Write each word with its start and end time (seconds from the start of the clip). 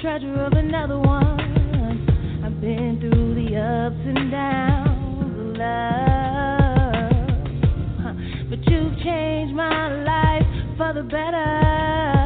Treasure 0.00 0.44
of 0.44 0.52
another 0.54 0.98
one. 0.98 2.42
I've 2.42 2.58
been 2.58 2.98
through 3.00 3.34
the 3.34 3.56
ups 3.56 4.00
and 4.06 4.30
downs 4.30 5.20
of 5.20 5.56
love, 5.58 7.10
but 8.48 8.58
you've 8.70 8.98
changed 9.04 9.54
my 9.54 10.02
life 10.02 10.46
for 10.78 10.94
the 10.94 11.02
better, 11.02 12.19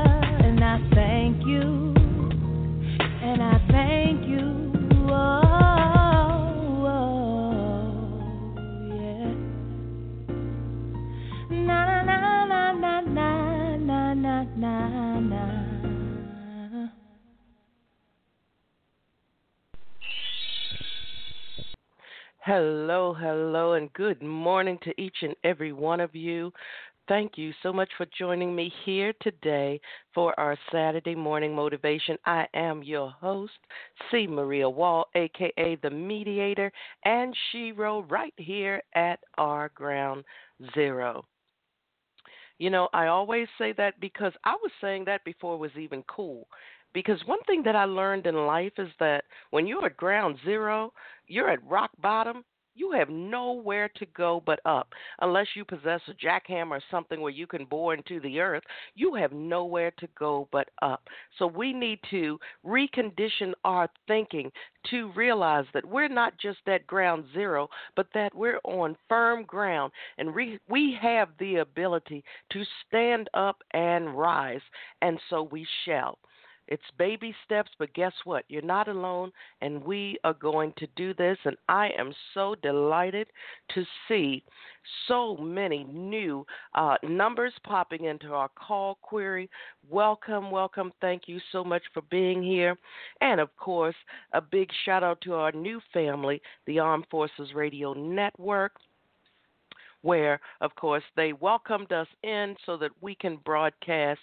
Hello, 22.46 23.14
hello, 23.14 23.72
and 23.72 23.90
good 23.94 24.22
morning 24.22 24.78
to 24.82 24.92
each 25.00 25.16
and 25.22 25.34
every 25.44 25.72
one 25.72 25.98
of 25.98 26.14
you. 26.14 26.52
Thank 27.08 27.38
you 27.38 27.54
so 27.62 27.72
much 27.72 27.88
for 27.96 28.04
joining 28.18 28.54
me 28.54 28.70
here 28.84 29.14
today 29.22 29.80
for 30.12 30.38
our 30.38 30.54
Saturday 30.70 31.14
morning 31.14 31.54
motivation. 31.54 32.18
I 32.26 32.46
am 32.52 32.82
your 32.82 33.08
host, 33.12 33.54
C. 34.10 34.26
Maria 34.26 34.68
Wall, 34.68 35.06
aka 35.14 35.78
the 35.82 35.88
Mediator, 35.88 36.70
and 37.06 37.34
Shiro, 37.50 38.02
right 38.10 38.34
here 38.36 38.82
at 38.94 39.20
our 39.38 39.70
Ground 39.70 40.22
Zero. 40.74 41.24
You 42.58 42.68
know, 42.68 42.90
I 42.92 43.06
always 43.06 43.48
say 43.56 43.72
that 43.78 43.98
because 44.00 44.34
I 44.44 44.52
was 44.52 44.70
saying 44.82 45.06
that 45.06 45.24
before 45.24 45.54
it 45.54 45.60
was 45.60 45.76
even 45.78 46.04
cool. 46.08 46.46
Because 46.94 47.20
one 47.26 47.42
thing 47.42 47.62
that 47.64 47.76
I 47.76 47.84
learned 47.84 48.26
in 48.26 48.46
life 48.46 48.72
is 48.78 48.88
that 49.00 49.24
when 49.50 49.66
you're 49.66 49.86
at 49.86 49.96
ground 49.96 50.38
zero, 50.44 50.92
you're 51.26 51.50
at 51.50 51.62
rock 51.64 51.90
bottom, 52.00 52.44
you 52.76 52.90
have 52.92 53.08
nowhere 53.08 53.88
to 53.96 54.06
go 54.06 54.42
but 54.44 54.60
up. 54.64 54.88
Unless 55.20 55.48
you 55.54 55.64
possess 55.64 56.00
a 56.08 56.14
jackhammer 56.14 56.72
or 56.72 56.82
something 56.90 57.20
where 57.20 57.32
you 57.32 57.46
can 57.46 57.64
bore 57.64 57.94
into 57.94 58.20
the 58.20 58.40
earth, 58.40 58.62
you 58.94 59.14
have 59.14 59.32
nowhere 59.32 59.92
to 59.98 60.08
go 60.18 60.48
but 60.50 60.68
up. 60.82 61.08
So 61.38 61.46
we 61.46 61.72
need 61.72 62.00
to 62.10 62.38
recondition 62.66 63.52
our 63.64 63.88
thinking 64.08 64.50
to 64.90 65.12
realize 65.12 65.66
that 65.72 65.84
we're 65.84 66.08
not 66.08 66.38
just 66.38 66.66
at 66.66 66.86
ground 66.86 67.24
zero, 67.32 67.68
but 67.96 68.08
that 68.14 68.34
we're 68.34 68.60
on 68.64 68.96
firm 69.08 69.44
ground 69.44 69.92
and 70.18 70.34
re- 70.34 70.58
we 70.68 70.96
have 71.00 71.28
the 71.38 71.56
ability 71.56 72.24
to 72.52 72.64
stand 72.86 73.28
up 73.34 73.62
and 73.72 74.16
rise, 74.16 74.60
and 75.00 75.18
so 75.30 75.44
we 75.44 75.66
shall. 75.84 76.18
It's 76.68 76.82
baby 76.98 77.34
steps, 77.44 77.70
but 77.78 77.92
guess 77.94 78.12
what? 78.24 78.44
You're 78.48 78.62
not 78.62 78.88
alone, 78.88 79.32
and 79.60 79.84
we 79.84 80.18
are 80.24 80.34
going 80.34 80.72
to 80.78 80.86
do 80.96 81.14
this. 81.14 81.38
And 81.44 81.56
I 81.68 81.90
am 81.98 82.12
so 82.32 82.54
delighted 82.62 83.28
to 83.74 83.84
see 84.08 84.44
so 85.08 85.36
many 85.36 85.84
new 85.84 86.46
uh, 86.74 86.96
numbers 87.02 87.52
popping 87.64 88.04
into 88.04 88.28
our 88.28 88.48
call 88.48 88.98
query. 89.02 89.50
Welcome, 89.90 90.50
welcome. 90.50 90.92
Thank 91.00 91.22
you 91.26 91.38
so 91.52 91.64
much 91.64 91.82
for 91.92 92.02
being 92.10 92.42
here. 92.42 92.76
And 93.20 93.40
of 93.40 93.54
course, 93.56 93.96
a 94.32 94.40
big 94.40 94.70
shout 94.84 95.02
out 95.02 95.20
to 95.22 95.34
our 95.34 95.52
new 95.52 95.80
family, 95.92 96.40
the 96.66 96.78
Armed 96.78 97.06
Forces 97.10 97.54
Radio 97.54 97.92
Network. 97.94 98.72
Where, 100.04 100.38
of 100.60 100.74
course, 100.76 101.02
they 101.16 101.32
welcomed 101.32 101.90
us 101.90 102.06
in 102.22 102.54
so 102.66 102.76
that 102.76 102.90
we 103.00 103.14
can 103.14 103.38
broadcast 103.38 104.20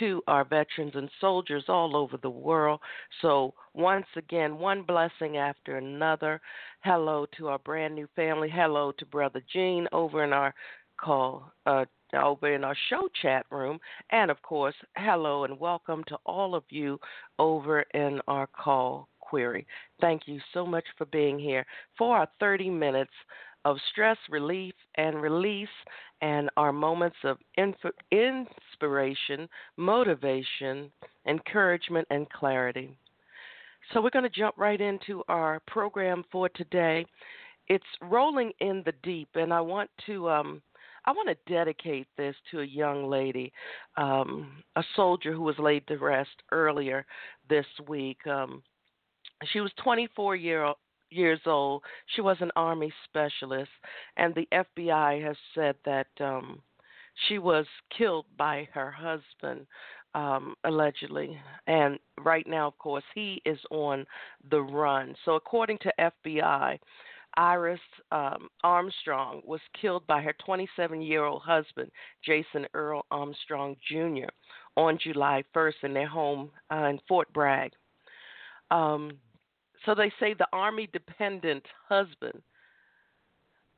to 0.00 0.20
our 0.26 0.44
veterans 0.44 0.92
and 0.96 1.08
soldiers 1.20 1.64
all 1.68 1.96
over 1.96 2.16
the 2.16 2.28
world. 2.28 2.80
So, 3.22 3.54
once 3.72 4.06
again, 4.16 4.58
one 4.58 4.82
blessing 4.82 5.36
after 5.36 5.76
another. 5.76 6.40
Hello 6.80 7.26
to 7.38 7.46
our 7.46 7.60
brand 7.60 7.94
new 7.94 8.08
family. 8.16 8.50
Hello 8.52 8.90
to 8.98 9.06
Brother 9.06 9.40
Gene 9.52 9.86
over 9.92 10.24
in 10.24 10.32
our 10.32 10.52
call. 11.00 11.52
Uh, 11.64 11.84
over 12.12 12.52
in 12.52 12.64
our 12.64 12.76
show 12.88 13.08
chat 13.22 13.46
room. 13.50 13.78
And 14.10 14.32
of 14.32 14.42
course, 14.42 14.74
hello 14.96 15.44
and 15.44 15.60
welcome 15.60 16.02
to 16.08 16.18
all 16.26 16.56
of 16.56 16.64
you 16.68 16.98
over 17.38 17.82
in 17.94 18.20
our 18.26 18.48
call 18.48 19.08
query. 19.20 19.64
Thank 20.00 20.22
you 20.26 20.40
so 20.52 20.66
much 20.66 20.84
for 20.98 21.04
being 21.06 21.38
here 21.38 21.64
for 21.96 22.16
our 22.16 22.28
30 22.40 22.68
minutes 22.68 23.12
of 23.64 23.76
stress 23.90 24.16
relief 24.28 24.74
and 24.96 25.20
release 25.20 25.68
and 26.22 26.50
our 26.56 26.72
moments 26.72 27.16
of 27.24 27.38
inspiration, 27.56 29.48
motivation, 29.76 30.90
encouragement, 31.26 32.06
and 32.10 32.28
clarity. 32.30 32.96
So, 33.92 34.00
we're 34.00 34.10
going 34.10 34.24
to 34.24 34.28
jump 34.28 34.56
right 34.58 34.80
into 34.80 35.22
our 35.28 35.60
program 35.66 36.24
for 36.30 36.48
today. 36.50 37.06
It's 37.68 37.84
rolling 38.02 38.52
in 38.60 38.82
the 38.84 38.92
deep, 39.02 39.28
and 39.34 39.52
I 39.52 39.60
want 39.60 39.90
to 40.06 40.28
um, 40.28 40.62
I 41.06 41.12
want 41.12 41.28
to 41.28 41.52
dedicate 41.52 42.06
this 42.16 42.34
to 42.50 42.60
a 42.60 42.64
young 42.64 43.08
lady, 43.08 43.52
um, 43.96 44.62
a 44.76 44.82
soldier 44.94 45.32
who 45.32 45.42
was 45.42 45.58
laid 45.58 45.86
to 45.86 45.96
rest 45.96 46.42
earlier 46.52 47.06
this 47.48 47.66
week. 47.88 48.24
Um, 48.26 48.62
she 49.52 49.60
was 49.60 49.72
24 49.82 50.36
year 50.36 50.72
years 51.10 51.40
old. 51.46 51.82
She 52.14 52.20
was 52.20 52.36
an 52.40 52.50
army 52.56 52.92
specialist, 53.04 53.70
and 54.16 54.34
the 54.34 54.48
FBI 54.52 55.24
has 55.24 55.36
said 55.54 55.76
that 55.84 56.08
um, 56.20 56.62
she 57.28 57.38
was 57.38 57.66
killed 57.96 58.26
by 58.36 58.68
her 58.72 58.90
husband, 58.90 59.66
um, 60.14 60.54
allegedly. 60.64 61.38
And 61.66 61.98
right 62.18 62.46
now, 62.46 62.68
of 62.68 62.78
course, 62.78 63.04
he 63.14 63.42
is 63.44 63.58
on 63.70 64.06
the 64.50 64.60
run. 64.60 65.14
So, 65.24 65.34
according 65.34 65.78
to 65.78 66.10
FBI, 66.24 66.78
Iris 67.36 67.80
um, 68.10 68.48
Armstrong 68.64 69.42
was 69.44 69.60
killed 69.80 70.06
by 70.06 70.20
her 70.20 70.34
27 70.44 71.00
year 71.00 71.24
old 71.24 71.42
husband, 71.42 71.90
Jason 72.24 72.66
Earl 72.74 73.04
Armstrong 73.10 73.76
Jr., 73.88 74.28
on 74.76 74.98
July 74.98 75.44
1st 75.54 75.84
in 75.84 75.94
their 75.94 76.08
home 76.08 76.50
uh, 76.72 76.84
in 76.84 76.98
Fort 77.08 77.32
Bragg. 77.32 77.72
Um, 78.70 79.12
so 79.86 79.94
they 79.94 80.12
say 80.20 80.34
the 80.34 80.46
army 80.52 80.88
dependent 80.92 81.64
husband, 81.88 82.42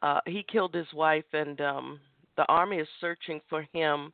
uh, 0.02 0.20
he 0.26 0.44
killed 0.50 0.74
his 0.74 0.92
wife, 0.92 1.24
and 1.32 1.60
um, 1.60 2.00
the 2.36 2.44
army 2.48 2.78
is 2.78 2.88
searching 3.00 3.40
for 3.48 3.66
him. 3.72 4.12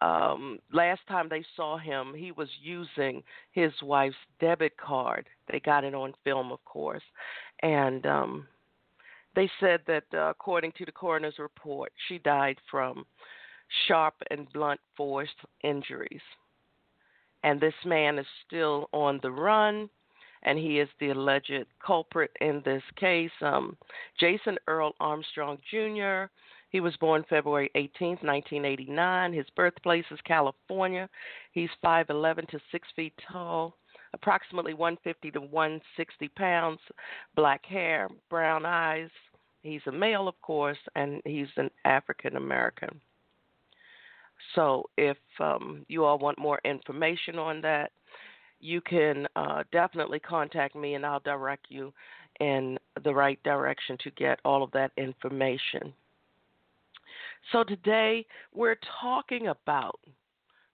Um, 0.00 0.58
last 0.72 1.00
time 1.08 1.28
they 1.28 1.44
saw 1.56 1.76
him, 1.78 2.14
he 2.16 2.32
was 2.32 2.48
using 2.62 3.22
his 3.52 3.72
wife's 3.82 4.16
debit 4.40 4.76
card. 4.76 5.26
They 5.50 5.60
got 5.60 5.84
it 5.84 5.94
on 5.94 6.14
film, 6.24 6.52
of 6.52 6.64
course, 6.64 7.02
and 7.62 8.04
um, 8.06 8.46
they 9.34 9.50
said 9.60 9.80
that 9.86 10.04
uh, 10.12 10.30
according 10.30 10.72
to 10.78 10.84
the 10.84 10.92
coroner's 10.92 11.38
report, 11.38 11.92
she 12.08 12.18
died 12.18 12.58
from 12.70 13.04
sharp 13.86 14.14
and 14.30 14.52
blunt 14.52 14.80
force 14.96 15.28
injuries. 15.62 16.20
And 17.44 17.60
this 17.60 17.74
man 17.84 18.18
is 18.18 18.26
still 18.46 18.88
on 18.92 19.20
the 19.22 19.30
run 19.30 19.88
and 20.42 20.58
he 20.58 20.80
is 20.80 20.88
the 21.00 21.10
alleged 21.10 21.66
culprit 21.84 22.30
in 22.40 22.62
this 22.64 22.82
case. 22.96 23.30
Um, 23.40 23.76
Jason 24.18 24.56
Earl 24.66 24.94
Armstrong 25.00 25.58
Jr. 25.70 26.30
He 26.70 26.80
was 26.80 26.96
born 26.96 27.24
February 27.28 27.70
18, 27.74 28.08
1989. 28.20 29.32
His 29.32 29.46
birthplace 29.56 30.04
is 30.10 30.18
California. 30.24 31.08
He's 31.52 31.70
5'11 31.84 32.48
to 32.50 32.60
6 32.70 32.88
feet 32.94 33.14
tall, 33.30 33.74
approximately 34.12 34.74
150 34.74 35.30
to 35.32 35.40
160 35.40 36.28
pounds, 36.28 36.80
black 37.34 37.64
hair, 37.64 38.08
brown 38.28 38.66
eyes. 38.66 39.10
He's 39.62 39.80
a 39.86 39.92
male, 39.92 40.28
of 40.28 40.40
course, 40.42 40.78
and 40.94 41.22
he's 41.24 41.48
an 41.56 41.70
African 41.84 42.36
American. 42.36 43.00
So, 44.54 44.88
if 44.96 45.16
um, 45.40 45.84
you 45.88 46.04
all 46.04 46.18
want 46.18 46.38
more 46.38 46.60
information 46.64 47.38
on 47.38 47.60
that, 47.62 47.90
you 48.60 48.80
can 48.80 49.26
uh, 49.36 49.62
definitely 49.72 50.18
contact 50.18 50.74
me 50.74 50.94
and 50.94 51.04
I'll 51.04 51.20
direct 51.20 51.66
you 51.68 51.92
in 52.40 52.78
the 53.04 53.14
right 53.14 53.42
direction 53.42 53.96
to 54.04 54.10
get 54.12 54.40
all 54.44 54.62
of 54.62 54.70
that 54.72 54.92
information. 54.96 55.92
So, 57.52 57.64
today 57.64 58.26
we're 58.54 58.78
talking 59.00 59.48
about 59.48 59.98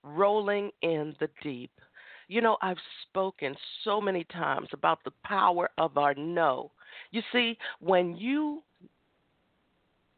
rolling 0.03 0.71
in 0.83 1.15
the 1.21 1.29
deep. 1.43 1.71
You 2.29 2.41
know, 2.41 2.57
I've 2.63 2.79
spoken 3.03 3.55
so 3.85 4.01
many 4.01 4.25
times 4.25 4.69
about 4.73 5.05
the 5.05 5.13
power 5.25 5.71
of 5.79 5.97
our 5.99 6.15
no. 6.15 6.71
You 7.11 7.23
see, 7.33 7.57
when 7.81 8.17
you 8.17 8.63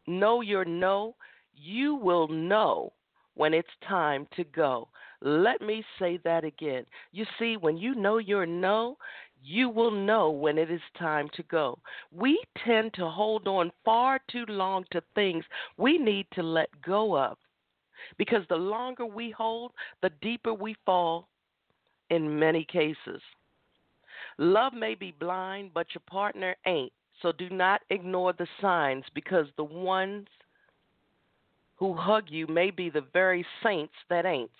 know 0.06 0.40
your 0.40 0.64
no, 0.64 1.16
you 1.54 1.94
will 1.94 2.28
know 2.28 2.92
when 3.34 3.52
it's 3.52 3.68
time 3.86 4.26
to 4.36 4.44
go. 4.44 4.88
Let 5.26 5.60
me 5.60 5.84
say 5.98 6.20
that 6.22 6.44
again. 6.44 6.84
You 7.10 7.24
see, 7.36 7.56
when 7.56 7.76
you 7.76 7.96
know 7.96 8.18
your 8.18 8.46
no, 8.46 8.96
you 9.42 9.68
will 9.68 9.90
know 9.90 10.30
when 10.30 10.56
it 10.56 10.70
is 10.70 10.80
time 10.96 11.28
to 11.34 11.42
go. 11.42 11.80
We 12.12 12.40
tend 12.64 12.94
to 12.94 13.10
hold 13.10 13.48
on 13.48 13.72
far 13.84 14.20
too 14.30 14.44
long 14.46 14.84
to 14.92 15.02
things 15.16 15.44
we 15.76 15.98
need 15.98 16.28
to 16.34 16.44
let 16.44 16.68
go 16.80 17.18
of 17.18 17.38
because 18.18 18.44
the 18.48 18.56
longer 18.56 19.04
we 19.04 19.32
hold, 19.32 19.72
the 20.00 20.10
deeper 20.22 20.54
we 20.54 20.76
fall 20.86 21.26
in 22.10 22.38
many 22.38 22.64
cases. 22.64 23.20
Love 24.38 24.74
may 24.74 24.94
be 24.94 25.12
blind, 25.18 25.72
but 25.74 25.88
your 25.92 26.02
partner 26.08 26.54
ain't. 26.66 26.92
So 27.20 27.32
do 27.32 27.50
not 27.50 27.80
ignore 27.90 28.32
the 28.32 28.46
signs 28.60 29.02
because 29.12 29.46
the 29.56 29.64
ones 29.64 30.28
who 31.74 31.94
hug 31.94 32.26
you 32.28 32.46
may 32.46 32.70
be 32.70 32.90
the 32.90 33.04
very 33.12 33.44
saints 33.64 33.94
that 34.08 34.24
ain't. 34.24 34.52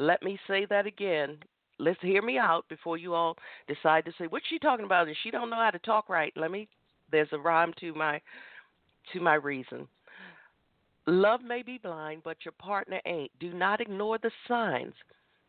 Let 0.00 0.22
me 0.22 0.38
say 0.48 0.64
that 0.70 0.86
again. 0.86 1.36
Let's 1.78 2.00
hear 2.00 2.22
me 2.22 2.38
out 2.38 2.66
before 2.70 2.96
you 2.96 3.12
all 3.12 3.36
decide 3.68 4.06
to 4.06 4.12
say 4.16 4.24
what's 4.28 4.46
she 4.48 4.58
talking 4.58 4.86
about 4.86 5.08
and 5.08 5.16
she 5.22 5.30
don't 5.30 5.50
know 5.50 5.56
how 5.56 5.70
to 5.70 5.78
talk 5.78 6.08
right. 6.08 6.32
Let 6.36 6.50
me 6.50 6.68
there's 7.12 7.28
a 7.32 7.38
rhyme 7.38 7.74
to 7.80 7.92
my 7.92 8.18
to 9.12 9.20
my 9.20 9.34
reason. 9.34 9.86
Love 11.06 11.42
may 11.42 11.60
be 11.60 11.76
blind, 11.76 12.22
but 12.24 12.38
your 12.46 12.52
partner 12.52 12.98
ain't. 13.04 13.30
Do 13.40 13.52
not 13.52 13.82
ignore 13.82 14.16
the 14.16 14.30
signs 14.48 14.94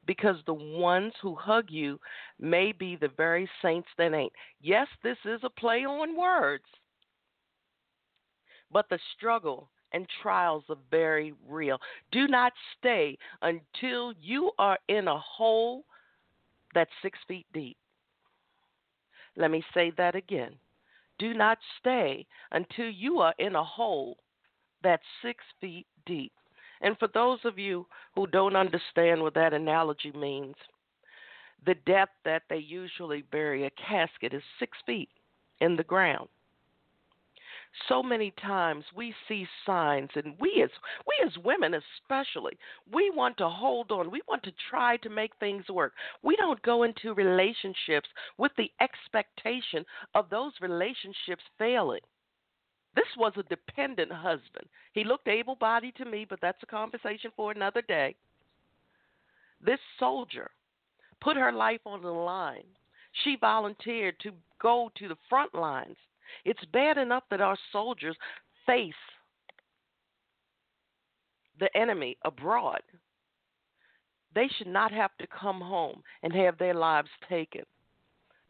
because 0.05 0.35
the 0.45 0.53
ones 0.53 1.13
who 1.21 1.33
hug 1.33 1.67
you 1.69 1.97
may 2.37 2.73
be 2.73 2.97
the 2.97 3.11
very 3.15 3.49
saints 3.61 3.87
that 3.97 4.13
ain't. 4.13 4.33
Yes, 4.59 4.87
this 5.01 5.17
is 5.23 5.39
a 5.43 5.49
play 5.49 5.85
on 5.85 6.17
words, 6.17 6.65
but 8.69 8.89
the 8.89 8.99
struggle 9.15 9.69
and 9.93 10.07
trials 10.21 10.63
are 10.69 10.77
very 10.89 11.33
real. 11.47 11.79
Do 12.11 12.27
not 12.27 12.53
stay 12.77 13.17
until 13.41 14.13
you 14.21 14.51
are 14.57 14.77
in 14.87 15.07
a 15.07 15.19
hole 15.19 15.85
that's 16.73 16.91
six 17.01 17.19
feet 17.27 17.45
deep. 17.53 17.77
Let 19.35 19.51
me 19.51 19.63
say 19.73 19.91
that 19.97 20.15
again. 20.15 20.55
Do 21.19 21.33
not 21.33 21.57
stay 21.79 22.25
until 22.51 22.89
you 22.89 23.19
are 23.19 23.35
in 23.39 23.55
a 23.55 23.63
hole 23.63 24.17
that's 24.83 25.03
six 25.21 25.43
feet 25.59 25.85
deep. 26.05 26.31
And 26.81 26.97
for 26.97 27.07
those 27.13 27.39
of 27.45 27.59
you 27.59 27.85
who 28.15 28.25
don't 28.27 28.55
understand 28.55 29.21
what 29.21 29.35
that 29.35 29.53
analogy 29.53 30.11
means, 30.13 30.55
the 31.65 31.75
depth 31.85 32.13
that 32.25 32.43
they 32.49 32.57
usually 32.57 33.21
bury 33.31 33.65
a 33.65 33.71
casket 33.71 34.33
is 34.33 34.41
six 34.57 34.77
feet 34.85 35.09
in 35.59 35.75
the 35.75 35.83
ground 35.83 36.27
so 37.87 38.03
many 38.03 38.33
times 38.41 38.83
we 38.95 39.13
see 39.27 39.47
signs 39.65 40.09
and 40.15 40.33
we 40.39 40.61
as 40.63 40.69
we 41.07 41.25
as 41.25 41.43
women 41.43 41.73
especially 41.73 42.57
we 42.93 43.09
want 43.11 43.37
to 43.37 43.47
hold 43.47 43.91
on 43.91 44.11
we 44.11 44.21
want 44.27 44.43
to 44.43 44.51
try 44.69 44.97
to 44.97 45.09
make 45.09 45.31
things 45.39 45.67
work. 45.69 45.93
We 46.21 46.35
don't 46.35 46.61
go 46.63 46.83
into 46.83 47.13
relationships 47.13 48.09
with 48.37 48.51
the 48.57 48.71
expectation 48.81 49.85
of 50.15 50.29
those 50.29 50.51
relationships 50.61 51.43
failing. 51.57 52.01
This 52.93 53.05
was 53.17 53.33
a 53.37 53.43
dependent 53.43 54.11
husband. 54.11 54.67
He 54.91 55.05
looked 55.05 55.29
able 55.29 55.55
bodied 55.55 55.95
to 55.95 56.05
me 56.05 56.25
but 56.29 56.39
that's 56.41 56.63
a 56.63 56.67
conversation 56.67 57.31
for 57.35 57.51
another 57.51 57.81
day. 57.81 58.15
This 59.63 59.79
soldier 59.97 60.51
put 61.21 61.37
her 61.37 61.51
life 61.51 61.81
on 61.85 62.01
the 62.01 62.09
line. 62.09 62.65
She 63.23 63.37
volunteered 63.39 64.19
to 64.21 64.31
go 64.61 64.91
to 64.97 65.07
the 65.07 65.17
front 65.29 65.53
lines 65.53 65.97
it's 66.45 66.63
bad 66.73 66.97
enough 66.97 67.23
that 67.29 67.41
our 67.41 67.57
soldiers 67.71 68.15
face 68.65 68.93
the 71.59 71.75
enemy 71.77 72.17
abroad. 72.25 72.81
They 74.33 74.47
should 74.57 74.67
not 74.67 74.91
have 74.91 75.11
to 75.19 75.27
come 75.27 75.59
home 75.61 76.01
and 76.23 76.33
have 76.33 76.57
their 76.57 76.73
lives 76.73 77.09
taken 77.27 77.63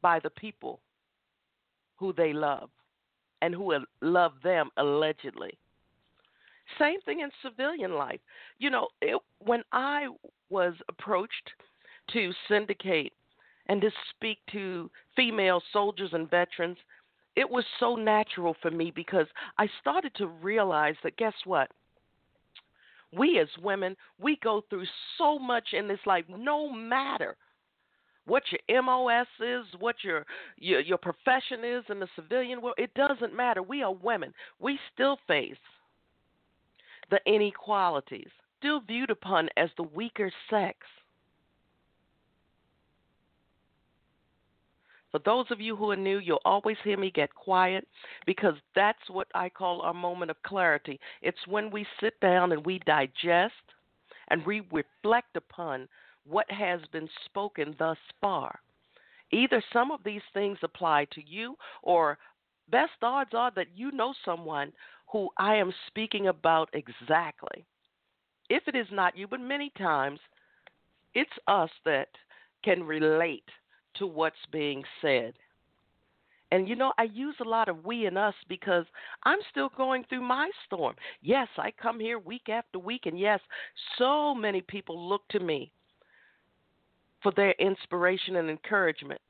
by 0.01 0.19
the 0.19 0.29
people 0.29 0.79
who 1.97 2.13
they 2.13 2.33
love. 2.33 2.69
and 3.41 3.55
who 3.55 3.75
love 4.01 4.33
them 4.43 4.69
allegedly. 4.77 5.57
Same 6.79 7.01
thing 7.01 7.21
in 7.21 7.31
civilian 7.41 7.93
life. 7.95 8.19
You 8.59 8.69
know, 8.69 8.87
it, 9.01 9.19
when 9.39 9.63
I 9.71 10.07
was 10.49 10.73
approached 10.89 11.49
to 12.13 12.31
syndicate 12.47 13.13
and 13.67 13.81
to 13.81 13.89
speak 14.11 14.37
to 14.51 14.89
female 15.15 15.61
soldiers 15.73 16.11
and 16.13 16.29
veterans, 16.29 16.77
it 17.35 17.49
was 17.49 17.65
so 17.79 17.95
natural 17.95 18.55
for 18.61 18.71
me 18.71 18.91
because 18.93 19.27
I 19.57 19.67
started 19.79 20.13
to 20.15 20.27
realize 20.27 20.95
that 21.03 21.17
guess 21.17 21.33
what? 21.45 21.69
We 23.13 23.39
as 23.39 23.47
women, 23.61 23.95
we 24.19 24.37
go 24.41 24.63
through 24.69 24.85
so 25.17 25.37
much 25.37 25.69
in 25.73 25.87
this 25.87 25.99
life, 26.05 26.25
no 26.29 26.71
matter 26.71 27.35
what 28.25 28.43
your 28.51 28.83
MOS 28.83 29.27
is, 29.39 29.65
what 29.79 29.95
your, 30.03 30.25
your 30.57 30.79
your 30.81 30.97
profession 30.97 31.65
is 31.65 31.83
in 31.89 31.99
the 31.99 32.07
civilian 32.15 32.61
world, 32.61 32.75
it 32.77 32.93
doesn't 32.93 33.35
matter. 33.35 33.61
We 33.63 33.81
are 33.81 33.93
women. 33.93 34.33
We 34.59 34.79
still 34.93 35.17
face 35.27 35.55
the 37.09 37.19
inequalities, 37.25 38.29
still 38.59 38.79
viewed 38.81 39.09
upon 39.09 39.49
as 39.57 39.69
the 39.75 39.83
weaker 39.83 40.31
sex. 40.49 40.77
For 45.11 45.19
those 45.19 45.45
of 45.51 45.59
you 45.59 45.75
who 45.75 45.91
are 45.91 45.97
new, 45.97 46.19
you'll 46.19 46.41
always 46.45 46.77
hear 46.83 46.97
me 46.97 47.11
get 47.11 47.35
quiet 47.35 47.85
because 48.25 48.55
that's 48.75 49.09
what 49.09 49.27
I 49.35 49.49
call 49.49 49.81
our 49.81 49.93
moment 49.93 50.31
of 50.31 50.41
clarity. 50.43 50.99
It's 51.21 51.47
when 51.47 51.69
we 51.69 51.85
sit 51.99 52.19
down 52.21 52.53
and 52.53 52.65
we 52.65 52.79
digest 52.79 53.53
and 54.29 54.45
we 54.45 54.61
reflect 54.71 55.35
upon 55.35 55.89
what 56.25 56.49
has 56.49 56.79
been 56.93 57.09
spoken 57.25 57.75
thus 57.77 57.97
far. 58.21 58.59
Either 59.31 59.61
some 59.73 59.91
of 59.91 60.03
these 60.03 60.21
things 60.33 60.57
apply 60.61 61.05
to 61.11 61.21
you, 61.25 61.55
or 61.83 62.17
best 62.69 62.91
odds 63.01 63.33
are 63.33 63.51
that 63.55 63.67
you 63.75 63.91
know 63.91 64.13
someone 64.25 64.71
who 65.07 65.29
I 65.37 65.55
am 65.55 65.73
speaking 65.87 66.27
about 66.27 66.69
exactly. 66.73 67.65
If 68.49 68.67
it 68.67 68.75
is 68.75 68.87
not 68.91 69.17
you, 69.17 69.27
but 69.27 69.39
many 69.39 69.71
times 69.77 70.19
it's 71.13 71.29
us 71.47 71.69
that 71.85 72.09
can 72.63 72.83
relate 72.83 73.49
to 73.95 74.07
what's 74.07 74.35
being 74.51 74.83
said. 75.01 75.33
And 76.51 76.67
you 76.67 76.75
know, 76.75 76.91
I 76.97 77.03
use 77.03 77.35
a 77.39 77.47
lot 77.47 77.69
of 77.69 77.85
we 77.85 78.05
and 78.05 78.17
us 78.17 78.33
because 78.49 78.85
I'm 79.23 79.39
still 79.49 79.69
going 79.77 80.03
through 80.09 80.21
my 80.21 80.49
storm. 80.65 80.95
Yes, 81.21 81.47
I 81.57 81.71
come 81.81 81.99
here 81.99 82.19
week 82.19 82.49
after 82.49 82.77
week, 82.77 83.05
and 83.05 83.17
yes, 83.17 83.39
so 83.97 84.35
many 84.35 84.61
people 84.61 85.09
look 85.09 85.25
to 85.29 85.39
me 85.39 85.71
for 87.23 87.31
their 87.35 87.53
inspiration 87.53 88.35
and 88.35 88.49
encouragement. 88.49 89.21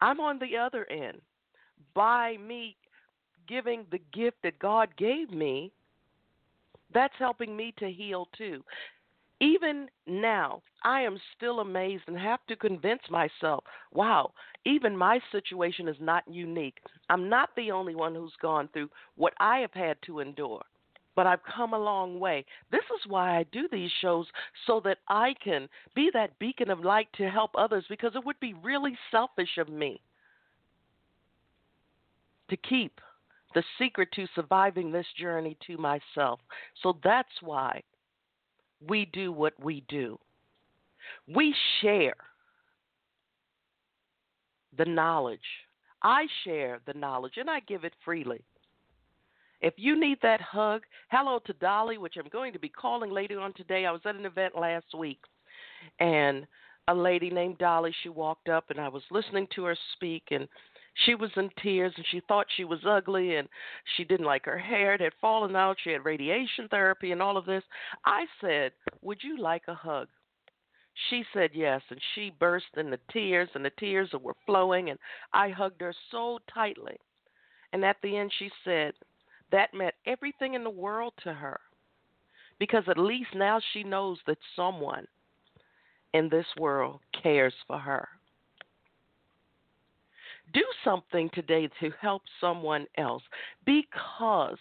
I'm 0.00 0.20
on 0.20 0.38
the 0.38 0.56
other 0.56 0.90
end. 0.90 1.20
By 1.94 2.36
me 2.38 2.76
giving 3.46 3.84
the 3.90 4.00
gift 4.12 4.38
that 4.42 4.58
God 4.58 4.88
gave 4.96 5.30
me, 5.30 5.72
that's 6.92 7.14
helping 7.18 7.56
me 7.56 7.74
to 7.78 7.90
heal 7.90 8.28
too. 8.36 8.62
Even 9.44 9.90
now, 10.06 10.62
I 10.84 11.02
am 11.02 11.20
still 11.36 11.60
amazed 11.60 12.04
and 12.06 12.18
have 12.18 12.40
to 12.46 12.56
convince 12.56 13.02
myself 13.10 13.62
wow, 13.92 14.32
even 14.64 14.96
my 14.96 15.20
situation 15.30 15.86
is 15.86 15.98
not 16.00 16.24
unique. 16.26 16.78
I'm 17.10 17.28
not 17.28 17.50
the 17.54 17.70
only 17.70 17.94
one 17.94 18.14
who's 18.14 18.32
gone 18.40 18.70
through 18.72 18.88
what 19.16 19.34
I 19.38 19.58
have 19.58 19.74
had 19.74 19.98
to 20.06 20.20
endure, 20.20 20.62
but 21.14 21.26
I've 21.26 21.44
come 21.44 21.74
a 21.74 21.78
long 21.78 22.18
way. 22.18 22.46
This 22.72 22.84
is 22.94 23.06
why 23.06 23.36
I 23.36 23.44
do 23.52 23.68
these 23.70 23.90
shows 24.00 24.26
so 24.66 24.80
that 24.82 24.98
I 25.08 25.34
can 25.44 25.68
be 25.94 26.08
that 26.14 26.38
beacon 26.38 26.70
of 26.70 26.80
light 26.80 27.08
to 27.18 27.28
help 27.28 27.50
others 27.54 27.84
because 27.90 28.12
it 28.14 28.24
would 28.24 28.40
be 28.40 28.54
really 28.54 28.96
selfish 29.10 29.58
of 29.58 29.68
me 29.68 30.00
to 32.48 32.56
keep 32.56 32.98
the 33.54 33.62
secret 33.78 34.08
to 34.12 34.26
surviving 34.34 34.90
this 34.90 35.06
journey 35.18 35.58
to 35.66 35.76
myself. 35.76 36.40
So 36.82 36.96
that's 37.04 37.42
why 37.42 37.82
we 38.88 39.06
do 39.12 39.32
what 39.32 39.52
we 39.62 39.84
do. 39.88 40.18
We 41.32 41.54
share 41.80 42.16
the 44.76 44.84
knowledge. 44.84 45.40
I 46.02 46.26
share 46.44 46.80
the 46.86 46.94
knowledge 46.94 47.34
and 47.36 47.48
I 47.48 47.60
give 47.60 47.84
it 47.84 47.94
freely. 48.04 48.42
If 49.60 49.74
you 49.76 49.98
need 49.98 50.18
that 50.22 50.40
hug, 50.40 50.82
hello 51.10 51.38
to 51.46 51.52
Dolly, 51.54 51.96
which 51.96 52.16
I'm 52.18 52.28
going 52.30 52.52
to 52.52 52.58
be 52.58 52.68
calling 52.68 53.10
later 53.10 53.40
on 53.40 53.54
today. 53.54 53.86
I 53.86 53.92
was 53.92 54.02
at 54.04 54.14
an 54.14 54.26
event 54.26 54.54
last 54.58 54.94
week 54.96 55.20
and 56.00 56.46
a 56.88 56.94
lady 56.94 57.30
named 57.30 57.58
Dolly, 57.58 57.94
she 58.02 58.10
walked 58.10 58.48
up 58.48 58.68
and 58.68 58.78
I 58.78 58.88
was 58.88 59.02
listening 59.10 59.46
to 59.54 59.64
her 59.64 59.76
speak 59.94 60.24
and 60.30 60.46
she 60.94 61.14
was 61.14 61.30
in 61.36 61.50
tears 61.62 61.92
and 61.96 62.06
she 62.10 62.20
thought 62.20 62.46
she 62.56 62.64
was 62.64 62.80
ugly 62.86 63.36
and 63.36 63.48
she 63.96 64.04
didn't 64.04 64.26
like 64.26 64.44
her 64.44 64.58
hair. 64.58 64.94
It 64.94 65.00
had 65.00 65.12
fallen 65.20 65.56
out. 65.56 65.76
She 65.82 65.90
had 65.90 66.04
radiation 66.04 66.68
therapy 66.68 67.12
and 67.12 67.20
all 67.20 67.36
of 67.36 67.46
this. 67.46 67.64
I 68.04 68.26
said, 68.40 68.72
Would 69.02 69.18
you 69.22 69.38
like 69.38 69.64
a 69.66 69.74
hug? 69.74 70.08
She 71.10 71.24
said 71.32 71.50
yes, 71.52 71.82
and 71.90 72.00
she 72.14 72.30
burst 72.38 72.66
into 72.76 72.98
tears, 73.12 73.48
and 73.54 73.64
the 73.64 73.72
tears 73.78 74.10
were 74.20 74.36
flowing, 74.46 74.90
and 74.90 74.98
I 75.32 75.48
hugged 75.48 75.80
her 75.80 75.92
so 76.12 76.38
tightly. 76.52 76.96
And 77.72 77.84
at 77.84 77.96
the 78.00 78.16
end, 78.16 78.32
she 78.38 78.48
said 78.62 78.94
that 79.50 79.74
meant 79.74 79.94
everything 80.06 80.54
in 80.54 80.62
the 80.62 80.70
world 80.70 81.12
to 81.24 81.32
her 81.32 81.60
because 82.60 82.84
at 82.88 82.98
least 82.98 83.34
now 83.34 83.60
she 83.72 83.82
knows 83.82 84.18
that 84.26 84.38
someone 84.54 85.06
in 86.12 86.28
this 86.28 86.46
world 86.56 87.00
cares 87.22 87.54
for 87.66 87.78
her 87.78 88.08
do 90.54 90.64
something 90.84 91.28
today 91.34 91.68
to 91.80 91.90
help 92.00 92.22
someone 92.40 92.86
else 92.96 93.22
because 93.66 94.58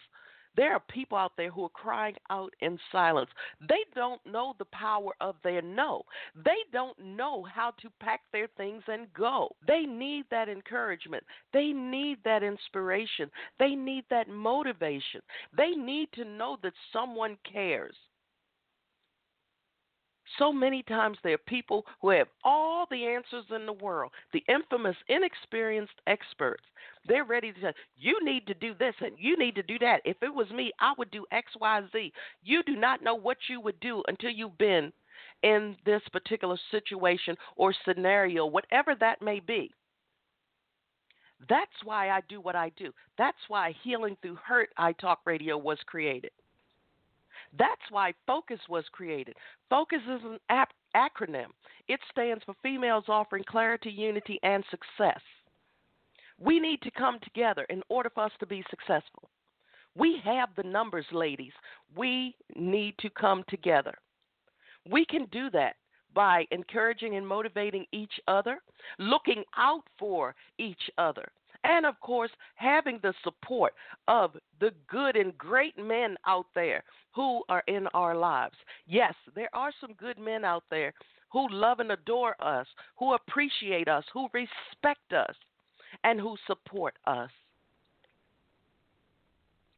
there 0.55 0.73
are 0.73 0.83
people 0.87 1.17
out 1.17 1.31
there 1.35 1.49
who 1.49 1.63
are 1.63 1.69
crying 1.69 2.15
out 2.29 2.53
in 2.59 2.77
silence. 2.91 3.29
They 3.67 3.83
don't 3.95 4.23
know 4.25 4.55
the 4.59 4.65
power 4.65 5.11
of 5.19 5.35
their 5.43 5.61
no. 5.61 6.03
They 6.35 6.57
don't 6.71 6.97
know 6.99 7.43
how 7.43 7.71
to 7.81 7.89
pack 7.99 8.21
their 8.31 8.47
things 8.55 8.83
and 8.87 9.11
go. 9.13 9.49
They 9.65 9.81
need 9.81 10.25
that 10.29 10.49
encouragement. 10.49 11.23
They 11.53 11.71
need 11.73 12.19
that 12.23 12.43
inspiration. 12.43 13.31
They 13.57 13.75
need 13.75 14.05
that 14.09 14.29
motivation. 14.29 15.21
They 15.57 15.71
need 15.71 16.09
to 16.13 16.25
know 16.25 16.57
that 16.61 16.73
someone 16.91 17.37
cares. 17.51 17.95
So 20.39 20.51
many 20.51 20.83
times 20.83 21.17
there 21.23 21.33
are 21.33 21.49
people 21.49 21.85
who 22.01 22.09
have 22.09 22.27
all 22.43 22.87
the 22.89 23.05
answers 23.05 23.45
in 23.55 23.65
the 23.65 23.73
world, 23.73 24.11
the 24.31 24.43
infamous 24.47 24.95
inexperienced 25.07 25.99
experts. 26.07 26.63
They're 27.07 27.25
ready 27.25 27.51
to 27.51 27.61
say, 27.61 27.73
you 27.97 28.23
need 28.23 28.47
to 28.47 28.53
do 28.53 28.73
this 28.73 28.95
and 29.01 29.15
you 29.17 29.37
need 29.37 29.55
to 29.55 29.63
do 29.63 29.77
that. 29.79 30.01
If 30.05 30.17
it 30.21 30.33
was 30.33 30.49
me, 30.49 30.71
I 30.79 30.93
would 30.97 31.11
do 31.11 31.25
X, 31.31 31.51
Y, 31.59 31.81
Z. 31.91 32.13
You 32.41 32.63
do 32.63 32.75
not 32.75 33.03
know 33.03 33.15
what 33.15 33.37
you 33.49 33.59
would 33.61 33.79
do 33.79 34.03
until 34.07 34.31
you've 34.31 34.57
been 34.57 34.91
in 35.43 35.75
this 35.85 36.01
particular 36.11 36.57
situation 36.71 37.35
or 37.55 37.73
scenario, 37.85 38.45
whatever 38.45 38.95
that 38.95 39.21
may 39.21 39.39
be. 39.39 39.71
That's 41.49 41.71
why 41.83 42.09
I 42.09 42.21
do 42.29 42.39
what 42.39 42.55
I 42.55 42.71
do. 42.77 42.91
That's 43.17 43.37
why 43.49 43.75
Healing 43.83 44.15
Through 44.21 44.37
Hurt 44.45 44.69
I 44.77 44.93
Talk 44.93 45.19
Radio 45.25 45.57
was 45.57 45.77
created. 45.85 46.31
That's 47.57 47.81
why 47.89 48.13
FOCUS 48.25 48.59
was 48.67 48.85
created. 48.91 49.35
FOCUS 49.69 50.01
is 50.03 50.21
an 50.23 50.39
ap- 50.49 50.73
acronym, 50.95 51.47
it 51.87 51.99
stands 52.11 52.43
for 52.43 52.55
Females 52.61 53.05
Offering 53.07 53.43
Clarity, 53.47 53.89
Unity, 53.89 54.39
and 54.43 54.63
Success. 54.69 55.19
We 56.39 56.59
need 56.59 56.81
to 56.81 56.91
come 56.91 57.19
together 57.23 57.65
in 57.69 57.81
order 57.89 58.09
for 58.13 58.25
us 58.25 58.31
to 58.39 58.45
be 58.45 58.63
successful. 58.69 59.29
We 59.95 60.19
have 60.23 60.49
the 60.55 60.63
numbers, 60.63 61.05
ladies. 61.11 61.53
We 61.95 62.35
need 62.55 62.95
to 62.99 63.09
come 63.09 63.43
together. 63.47 63.93
We 64.89 65.05
can 65.05 65.25
do 65.31 65.49
that 65.51 65.75
by 66.13 66.45
encouraging 66.51 67.15
and 67.15 67.27
motivating 67.27 67.85
each 67.91 68.13
other, 68.27 68.59
looking 68.99 69.43
out 69.57 69.83
for 69.97 70.35
each 70.57 70.89
other, 70.97 71.31
and 71.63 71.85
of 71.85 71.99
course, 72.01 72.31
having 72.55 72.99
the 73.01 73.13
support 73.23 73.73
of 74.07 74.35
the 74.59 74.71
good 74.87 75.15
and 75.15 75.37
great 75.37 75.77
men 75.77 76.17
out 76.27 76.47
there 76.55 76.83
who 77.13 77.43
are 77.49 77.63
in 77.67 77.87
our 77.93 78.15
lives. 78.15 78.55
Yes, 78.87 79.13
there 79.35 79.49
are 79.53 79.71
some 79.79 79.93
good 79.93 80.17
men 80.17 80.43
out 80.43 80.63
there 80.69 80.93
who 81.31 81.47
love 81.49 81.79
and 81.79 81.91
adore 81.91 82.35
us, 82.43 82.67
who 82.97 83.13
appreciate 83.13 83.87
us, 83.87 84.03
who 84.13 84.27
respect 84.33 85.13
us, 85.13 85.35
and 86.03 86.19
who 86.19 86.35
support 86.47 86.95
us. 87.07 87.29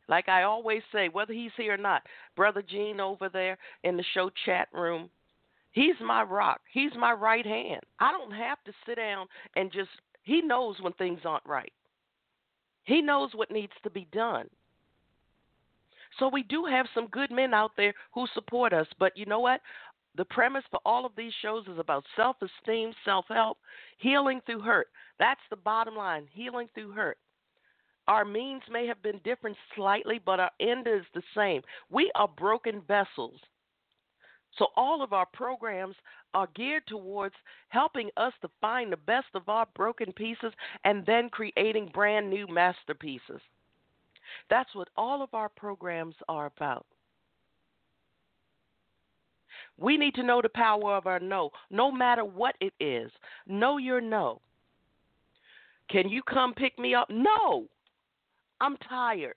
Like 0.07 0.29
I 0.29 0.43
always 0.43 0.81
say, 0.91 1.09
whether 1.09 1.33
he's 1.33 1.51
here 1.57 1.73
or 1.73 1.77
not, 1.77 2.03
Brother 2.35 2.61
Gene 2.61 2.99
over 2.99 3.29
there 3.29 3.57
in 3.83 3.97
the 3.97 4.03
show 4.13 4.29
chat 4.45 4.67
room, 4.71 5.09
he's 5.75 5.95
my 6.01 6.23
rock. 6.23 6.61
He's 6.73 6.91
my 6.97 7.11
right 7.11 7.45
hand. 7.45 7.81
I 7.99 8.11
don't 8.11 8.31
have 8.31 8.63
to 8.63 8.71
sit 8.87 8.95
down 8.95 9.27
and 9.55 9.71
just 9.71 9.89
he 10.23 10.41
knows 10.41 10.77
when 10.81 10.93
things 10.93 11.19
aren't 11.23 11.45
right. 11.45 11.71
He 12.85 13.01
knows 13.01 13.29
what 13.35 13.51
needs 13.51 13.73
to 13.83 13.89
be 13.89 14.07
done. 14.11 14.47
So 16.17 16.29
we 16.29 16.43
do 16.43 16.65
have 16.65 16.87
some 16.95 17.07
good 17.07 17.29
men 17.29 17.53
out 17.53 17.71
there 17.75 17.93
who 18.13 18.25
support 18.33 18.73
us, 18.73 18.87
but 18.99 19.15
you 19.17 19.25
know 19.25 19.41
what? 19.41 19.59
The 20.15 20.25
premise 20.25 20.63
for 20.71 20.79
all 20.85 21.05
of 21.05 21.11
these 21.17 21.33
shows 21.41 21.67
is 21.67 21.77
about 21.77 22.05
self 22.15 22.37
esteem, 22.41 22.93
self 23.03 23.25
help, 23.27 23.57
healing 23.97 24.39
through 24.45 24.61
hurt. 24.61 24.87
That's 25.19 25.41
the 25.49 25.57
bottom 25.57 25.95
line 25.95 26.25
healing 26.31 26.69
through 26.73 26.91
hurt. 26.91 27.17
Our 28.07 28.23
means 28.23 28.61
may 28.71 28.87
have 28.87 29.01
been 29.01 29.19
different 29.25 29.57
slightly, 29.75 30.21
but 30.23 30.39
our 30.39 30.51
end 30.61 30.87
is 30.87 31.03
the 31.13 31.23
same. 31.35 31.61
We 31.89 32.11
are 32.15 32.27
broken 32.27 32.81
vessels. 32.87 33.39
So 34.57 34.67
all 34.75 35.01
of 35.01 35.13
our 35.13 35.25
programs 35.25 35.95
are 36.33 36.47
geared 36.55 36.87
towards 36.87 37.35
helping 37.69 38.09
us 38.17 38.33
to 38.41 38.49
find 38.61 38.91
the 38.91 38.97
best 38.97 39.27
of 39.33 39.49
our 39.49 39.67
broken 39.75 40.11
pieces 40.13 40.53
and 40.83 41.05
then 41.05 41.29
creating 41.29 41.91
brand 41.93 42.29
new 42.29 42.47
masterpieces. 42.47 43.41
That's 44.49 44.73
what 44.73 44.89
all 44.97 45.21
of 45.21 45.33
our 45.33 45.49
programs 45.49 46.15
are 46.27 46.45
about. 46.45 46.85
We 49.77 49.97
need 49.97 50.15
to 50.15 50.23
know 50.23 50.41
the 50.41 50.49
power 50.49 50.95
of 50.95 51.05
our 51.05 51.19
no, 51.19 51.51
no 51.69 51.91
matter 51.91 52.23
what 52.23 52.55
it 52.61 52.73
is. 52.79 53.11
Know 53.47 53.77
your 53.77 53.99
no. 54.01 54.41
Can 55.89 56.09
you 56.09 56.21
come 56.23 56.53
pick 56.53 56.79
me 56.79 56.95
up? 56.95 57.09
No. 57.09 57.67
I'm 58.61 58.77
tired. 58.77 59.35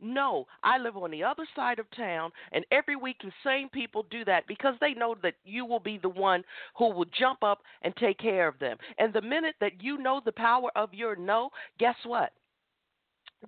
No, 0.00 0.46
I 0.62 0.78
live 0.78 0.96
on 0.96 1.10
the 1.10 1.24
other 1.24 1.46
side 1.56 1.78
of 1.78 1.90
town, 1.90 2.30
and 2.52 2.64
every 2.70 2.94
week 2.94 3.16
the 3.22 3.32
same 3.44 3.68
people 3.68 4.04
do 4.10 4.24
that 4.26 4.46
because 4.46 4.74
they 4.80 4.94
know 4.94 5.16
that 5.22 5.34
you 5.44 5.64
will 5.64 5.80
be 5.80 5.98
the 5.98 6.08
one 6.08 6.44
who 6.76 6.92
will 6.92 7.06
jump 7.18 7.42
up 7.42 7.62
and 7.82 7.94
take 7.96 8.18
care 8.18 8.46
of 8.46 8.58
them. 8.60 8.76
And 8.98 9.12
the 9.12 9.22
minute 9.22 9.56
that 9.60 9.82
you 9.82 9.98
know 9.98 10.20
the 10.24 10.32
power 10.32 10.70
of 10.76 10.94
your 10.94 11.16
no, 11.16 11.50
guess 11.78 11.96
what? 12.04 12.32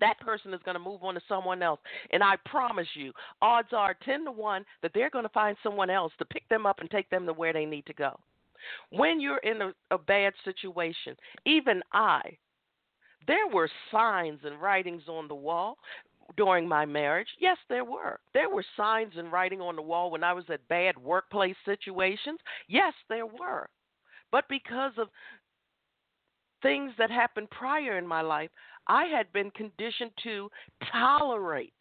That 0.00 0.18
person 0.20 0.52
is 0.52 0.60
going 0.64 0.76
to 0.76 0.80
move 0.82 1.02
on 1.02 1.14
to 1.14 1.20
someone 1.28 1.62
else. 1.62 1.80
And 2.12 2.22
I 2.22 2.36
promise 2.46 2.86
you, 2.94 3.12
odds 3.42 3.72
are 3.72 3.96
10 4.04 4.24
to 4.24 4.32
1 4.32 4.64
that 4.82 4.92
they're 4.94 5.10
going 5.10 5.24
to 5.24 5.30
find 5.30 5.56
someone 5.62 5.90
else 5.90 6.12
to 6.18 6.24
pick 6.24 6.48
them 6.48 6.66
up 6.66 6.80
and 6.80 6.90
take 6.90 7.10
them 7.10 7.26
to 7.26 7.32
where 7.32 7.52
they 7.52 7.64
need 7.64 7.86
to 7.86 7.94
go. 7.94 8.18
When 8.90 9.20
you're 9.20 9.38
in 9.38 9.62
a, 9.62 9.72
a 9.90 9.98
bad 9.98 10.32
situation, 10.44 11.16
even 11.44 11.82
I, 11.92 12.36
there 13.26 13.48
were 13.52 13.70
signs 13.90 14.40
and 14.44 14.60
writings 14.60 15.02
on 15.08 15.28
the 15.28 15.34
wall 15.34 15.78
during 16.36 16.68
my 16.68 16.84
marriage? 16.86 17.28
Yes, 17.38 17.56
there 17.68 17.84
were. 17.84 18.20
There 18.34 18.48
were 18.48 18.64
signs 18.76 19.12
and 19.16 19.32
writing 19.32 19.60
on 19.60 19.76
the 19.76 19.82
wall 19.82 20.10
when 20.10 20.24
I 20.24 20.32
was 20.32 20.44
at 20.48 20.66
bad 20.68 20.96
workplace 20.98 21.56
situations? 21.64 22.38
Yes, 22.68 22.92
there 23.08 23.26
were. 23.26 23.68
But 24.30 24.48
because 24.48 24.92
of 24.98 25.08
things 26.62 26.92
that 26.98 27.10
happened 27.10 27.50
prior 27.50 27.98
in 27.98 28.06
my 28.06 28.20
life, 28.20 28.50
I 28.86 29.04
had 29.04 29.32
been 29.32 29.50
conditioned 29.52 30.12
to 30.22 30.50
tolerate, 30.92 31.72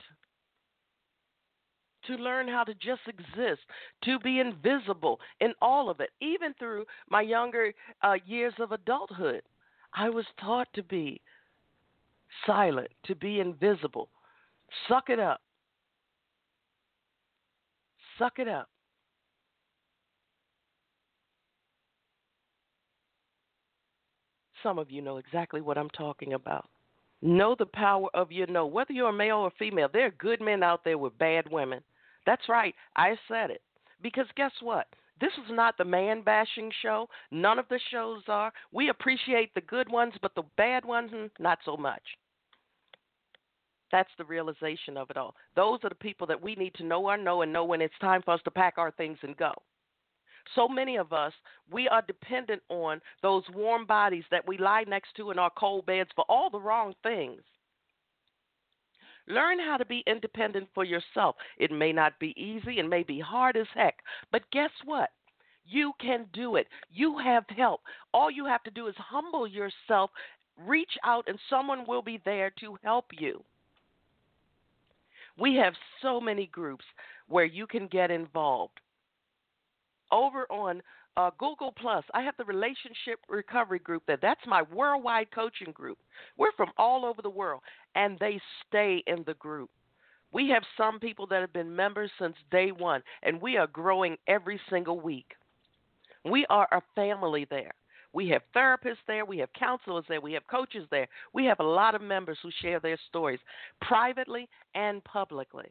to 2.08 2.16
learn 2.16 2.48
how 2.48 2.64
to 2.64 2.74
just 2.76 3.02
exist, 3.08 3.62
to 4.04 4.20
be 4.20 4.40
invisible 4.40 5.20
in 5.42 5.54
all 5.62 5.90
of 5.90 6.00
it, 6.00 6.10
even 6.22 6.54
through 6.56 6.86
my 7.10 7.22
younger 7.22 7.74
uh, 8.02 8.16
years 8.26 8.54
of 8.60 8.72
adulthood. 8.72 9.42
I 9.94 10.10
was 10.10 10.26
taught 10.40 10.68
to 10.76 10.84
be 10.84 11.22
silent, 12.46 12.90
to 13.06 13.16
be 13.16 13.40
invisible. 13.40 14.10
Suck 14.88 15.10
it 15.10 15.20
up. 15.20 15.42
Suck 18.18 18.40
it 18.40 18.48
up. 18.48 18.68
Some 24.62 24.78
of 24.78 24.92
you 24.92 25.02
know 25.02 25.18
exactly 25.18 25.62
what 25.62 25.78
I'm 25.78 25.90
talking 25.92 26.34
about. 26.34 26.68
Know 27.22 27.56
the 27.58 27.66
power 27.66 28.10
of 28.14 28.32
your 28.32 28.48
no. 28.48 28.66
Whether 28.66 28.94
you're 28.94 29.10
a 29.10 29.14
male 29.14 29.38
or 29.38 29.52
female, 29.58 29.90
there 29.92 30.08
are 30.08 30.12
good 30.12 30.42
men 30.42 30.64
out 30.64 30.84
there 30.84 30.98
with 30.98 31.18
bad 31.18 31.50
women. 31.52 31.82
That's 32.26 32.48
right. 32.50 32.76
I 32.96 33.16
said 33.28 33.52
it. 33.52 33.62
Because 34.02 34.28
guess 34.36 34.52
what? 34.62 34.88
This 35.20 35.32
is 35.34 35.52
not 35.52 35.78
the 35.78 35.86
man 35.86 36.22
bashing 36.22 36.72
show. 36.82 37.10
None 37.32 37.60
of 37.60 37.68
the 37.70 37.80
shows 37.92 38.24
are. 38.28 38.54
We 38.72 38.90
appreciate 38.90 39.54
the 39.54 39.62
good 39.62 39.90
ones, 39.90 40.14
but 40.22 40.34
the 40.36 40.44
bad 40.56 40.86
ones, 40.86 41.12
hmm, 41.12 41.26
not 41.40 41.60
so 41.66 41.76
much. 41.76 42.04
That's 43.92 44.10
the 44.18 44.26
realization 44.26 44.98
of 44.98 45.10
it 45.10 45.18
all. 45.18 45.36
Those 45.56 45.80
are 45.84 45.90
the 45.90 45.96
people 45.96 46.28
that 46.28 46.42
we 46.42 46.56
need 46.56 46.74
to 46.76 46.86
know 46.86 47.08
our 47.08 47.18
know 47.18 47.42
and 47.42 47.52
know 47.52 47.66
when 47.66 47.82
it's 47.82 47.98
time 48.00 48.22
for 48.22 48.34
us 48.34 48.42
to 48.44 48.52
pack 48.52 48.76
our 48.78 48.92
things 48.92 49.18
and 49.24 49.36
go. 49.38 49.52
So 50.56 50.68
many 50.68 50.98
of 50.98 51.14
us, 51.14 51.34
we 51.72 51.88
are 51.88 52.02
dependent 52.02 52.62
on 52.70 53.02
those 53.22 53.44
warm 53.54 53.86
bodies 53.86 54.24
that 54.32 54.48
we 54.48 54.58
lie 54.58 54.84
next 54.88 55.16
to 55.18 55.32
in 55.32 55.40
our 55.40 55.52
cold 55.58 55.86
beds 55.86 56.10
for 56.16 56.26
all 56.28 56.50
the 56.50 56.60
wrong 56.60 56.94
things. 57.04 57.42
Learn 59.28 59.60
how 59.60 59.78
to 59.78 59.86
be 59.86 60.04
independent 60.08 60.68
for 60.74 60.84
yourself. 60.84 61.36
It 61.58 61.72
may 61.72 61.92
not 61.94 62.18
be 62.20 62.34
easy 62.36 62.80
and 62.80 62.90
may 62.90 63.04
be 63.04 63.20
hard 63.20 63.58
as 63.58 63.68
heck, 63.76 64.00
but 64.32 64.50
guess 64.52 64.72
what? 64.86 65.12
You 65.66 65.94
can 66.02 66.26
do 66.34 66.56
it. 66.56 66.68
You 66.92 67.20
have 67.20 67.46
help. 67.56 67.82
All 68.12 68.32
you 68.32 68.46
have 68.46 68.64
to 68.64 68.72
do 68.72 68.88
is 68.88 68.96
humble 68.98 69.48
yourself, 69.48 70.10
reach 70.58 70.98
out, 71.04 71.26
and 71.28 71.38
someone 71.48 71.86
will 71.88 72.02
be 72.02 72.20
there 72.26 72.52
to 72.60 72.76
help 72.84 73.06
you. 73.12 73.44
We 75.40 75.56
have 75.56 75.74
so 76.02 76.20
many 76.20 76.48
groups 76.48 76.86
where 77.28 77.46
you 77.46 77.66
can 77.68 77.88
get 77.88 78.12
involved. 78.12 78.80
Over 80.12 80.46
on 80.52 80.82
uh, 81.18 81.32
Google 81.38 81.74
Plus, 81.80 82.04
I 82.14 82.22
have 82.22 82.36
the 82.38 82.46
Relationship 82.46 83.20
Recovery 83.28 83.80
Group. 83.80 84.04
That's 84.08 84.40
my 84.48 84.64
worldwide 84.74 85.28
coaching 85.32 85.72
group. 85.72 85.98
We're 86.38 86.52
from 86.58 86.72
all 86.78 87.06
over 87.06 87.22
the 87.22 87.30
world, 87.30 87.62
and 87.96 88.18
they 88.20 88.40
stay 88.68 89.04
in 89.08 89.24
the 89.26 89.36
group. 89.36 89.70
We 90.32 90.50
have 90.50 90.64
some 90.78 91.00
people 91.00 91.28
that 91.28 91.42
have 91.42 91.54
been 91.54 91.76
members 91.76 92.12
since 92.20 92.36
day 92.52 92.72
one, 92.72 93.02
and 93.24 93.42
we 93.42 93.58
are 93.58 93.68
growing 93.68 94.18
every 94.28 94.60
single 94.70 95.00
week. 95.00 95.34
We 96.24 96.46
are 96.50 96.68
a 96.72 96.82
family 96.96 97.48
there. 97.50 97.74
We 98.12 98.28
have 98.30 98.42
therapists 98.56 98.98
there, 99.08 99.26
we 99.26 99.38
have 99.38 99.54
counselors 99.54 100.06
there, 100.10 100.20
we 100.20 100.34
have 100.34 100.48
coaches 100.48 100.88
there. 100.90 101.08
We 101.34 101.46
have 101.46 101.60
a 101.60 101.64
lot 101.64 101.94
of 101.94 102.02
members 102.02 102.40
who 102.42 102.50
share 102.62 102.80
their 102.80 102.98
stories 103.08 103.40
privately 103.82 104.50
and 104.74 105.04
publicly. 105.04 105.68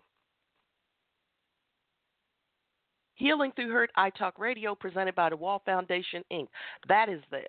Healing 3.14 3.50
Through 3.56 3.72
Hurt 3.72 3.90
iTalk 3.98 4.38
Radio 4.38 4.76
presented 4.76 5.16
by 5.16 5.30
the 5.30 5.36
Wall 5.36 5.60
Foundation 5.64 6.22
Inc. 6.32 6.46
That 6.88 7.08
is 7.08 7.20
there. 7.32 7.48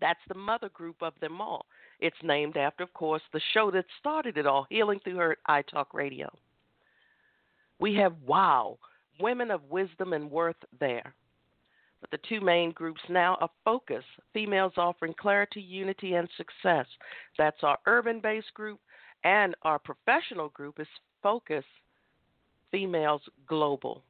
That's 0.00 0.20
the 0.28 0.34
mother 0.34 0.68
group 0.68 0.96
of 1.02 1.12
them 1.20 1.40
all. 1.40 1.66
It's 1.98 2.16
named 2.22 2.56
after, 2.56 2.84
of 2.84 2.92
course, 2.94 3.22
the 3.32 3.40
show 3.52 3.72
that 3.72 3.86
started 3.98 4.38
it 4.38 4.46
all, 4.46 4.66
Healing 4.70 5.00
Through 5.02 5.16
Hurt 5.16 5.38
iTalk 5.48 5.86
Radio. 5.92 6.32
We 7.80 7.94
have 7.96 8.14
Wow, 8.24 8.78
Women 9.20 9.50
of 9.50 9.62
Wisdom 9.70 10.12
and 10.12 10.30
Worth 10.30 10.56
there. 10.78 11.14
But 12.04 12.20
the 12.20 12.28
two 12.28 12.44
main 12.44 12.72
groups 12.72 13.00
now 13.08 13.38
are 13.40 13.48
Focus, 13.64 14.04
females 14.34 14.74
offering 14.76 15.14
clarity, 15.18 15.62
unity, 15.62 16.12
and 16.16 16.28
success. 16.36 16.84
That's 17.38 17.62
our 17.62 17.78
urban 17.86 18.20
based 18.20 18.52
group, 18.52 18.78
and 19.24 19.54
our 19.62 19.78
professional 19.78 20.50
group 20.50 20.78
is 20.78 20.86
Focus, 21.22 21.64
Females 22.70 23.22
Global. 23.46 24.02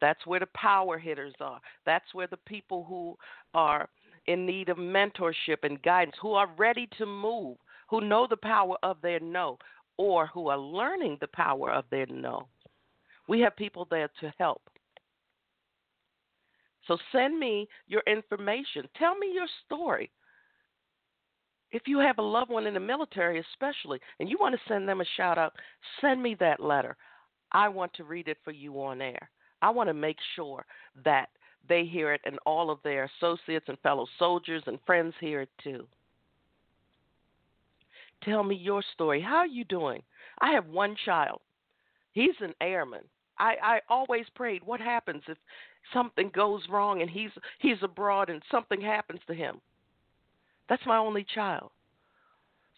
That's 0.00 0.24
where 0.26 0.38
the 0.38 0.46
power 0.54 0.96
hitters 0.96 1.34
are. 1.40 1.60
That's 1.84 2.14
where 2.14 2.28
the 2.28 2.36
people 2.36 2.84
who 2.84 3.16
are 3.52 3.88
in 4.28 4.46
need 4.46 4.68
of 4.68 4.76
mentorship 4.76 5.64
and 5.64 5.82
guidance, 5.82 6.14
who 6.22 6.34
are 6.34 6.48
ready 6.56 6.88
to 6.98 7.04
move, 7.04 7.56
who 7.90 8.00
know 8.00 8.28
the 8.30 8.36
power 8.36 8.76
of 8.84 8.98
their 9.02 9.18
no, 9.18 9.58
or 9.96 10.28
who 10.28 10.46
are 10.46 10.58
learning 10.58 11.18
the 11.20 11.26
power 11.26 11.72
of 11.72 11.84
their 11.90 12.06
no. 12.06 12.46
We 13.26 13.40
have 13.40 13.56
people 13.56 13.88
there 13.90 14.10
to 14.20 14.32
help. 14.38 14.62
So 16.86 16.98
send 17.12 17.38
me 17.38 17.68
your 17.86 18.02
information. 18.06 18.88
Tell 18.98 19.16
me 19.16 19.30
your 19.32 19.46
story. 19.64 20.10
If 21.72 21.82
you 21.86 21.98
have 21.98 22.18
a 22.18 22.22
loved 22.22 22.50
one 22.50 22.66
in 22.66 22.74
the 22.74 22.80
military, 22.80 23.40
especially, 23.40 23.98
and 24.20 24.28
you 24.28 24.36
want 24.40 24.54
to 24.54 24.60
send 24.68 24.88
them 24.88 25.00
a 25.00 25.06
shout 25.16 25.38
out, 25.38 25.54
send 26.00 26.22
me 26.22 26.36
that 26.38 26.60
letter. 26.60 26.96
I 27.52 27.68
want 27.68 27.92
to 27.94 28.04
read 28.04 28.28
it 28.28 28.38
for 28.44 28.52
you 28.52 28.80
on 28.80 29.00
air. 29.00 29.30
I 29.60 29.70
want 29.70 29.88
to 29.88 29.94
make 29.94 30.18
sure 30.36 30.64
that 31.04 31.30
they 31.68 31.84
hear 31.84 32.12
it 32.12 32.20
and 32.24 32.38
all 32.44 32.70
of 32.70 32.78
their 32.84 33.10
associates 33.18 33.66
and 33.68 33.78
fellow 33.80 34.06
soldiers 34.18 34.62
and 34.66 34.78
friends 34.86 35.14
hear 35.20 35.40
it 35.40 35.50
too. 35.62 35.86
Tell 38.22 38.42
me 38.42 38.54
your 38.54 38.82
story. 38.92 39.20
How 39.20 39.36
are 39.36 39.46
you 39.46 39.64
doing? 39.64 40.02
I 40.40 40.52
have 40.52 40.66
one 40.66 40.96
child. 41.04 41.40
He's 42.12 42.34
an 42.40 42.54
airman. 42.60 43.02
I, 43.38 43.54
I 43.62 43.80
always 43.88 44.26
prayed, 44.34 44.62
what 44.62 44.80
happens 44.80 45.22
if 45.26 45.38
something 45.92 46.30
goes 46.34 46.62
wrong 46.70 47.02
and 47.02 47.10
he's 47.10 47.30
he's 47.58 47.82
abroad 47.82 48.30
and 48.30 48.42
something 48.50 48.80
happens 48.80 49.20
to 49.26 49.34
him. 49.34 49.60
That's 50.68 50.86
my 50.86 50.96
only 50.96 51.24
child. 51.34 51.70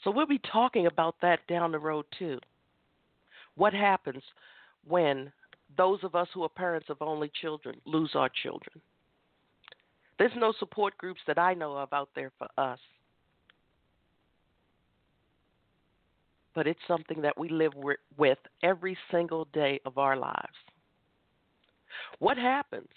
So 0.03 0.11
we'll 0.11 0.27
be 0.27 0.40
talking 0.53 0.87
about 0.87 1.16
that 1.23 1.47
down 1.49 1.73
the 1.73 1.79
road 1.79 2.05
too. 2.19 2.38
What 3.55 3.73
happens 3.73 4.23
when 4.87 5.33
those 5.77 5.99
of 6.03 6.14
us 6.14 6.29
who 6.35 6.42
are 6.42 6.49
parents 6.49 6.88
of 6.90 6.99
only 7.01 7.31
children 7.40 7.77
lose 7.87 8.11
our 8.14 8.31
children? 8.42 8.81
There's 10.19 10.33
no 10.37 10.53
support 10.59 10.97
groups 10.99 11.21
that 11.27 11.38
I 11.38 11.55
know 11.55 11.77
of 11.77 11.92
out 11.92 12.11
there 12.14 12.33
for 12.38 12.49
us. 12.59 12.79
But 16.55 16.66
it's 16.66 16.81
something 16.88 17.21
that 17.21 17.38
we 17.38 17.51
live 17.51 17.73
with 18.16 18.38
every 18.62 18.97
single 19.11 19.47
day 19.53 19.81
of 19.85 19.99
our 19.99 20.16
lives. 20.16 20.57
What 22.19 22.37
happens 22.37 22.89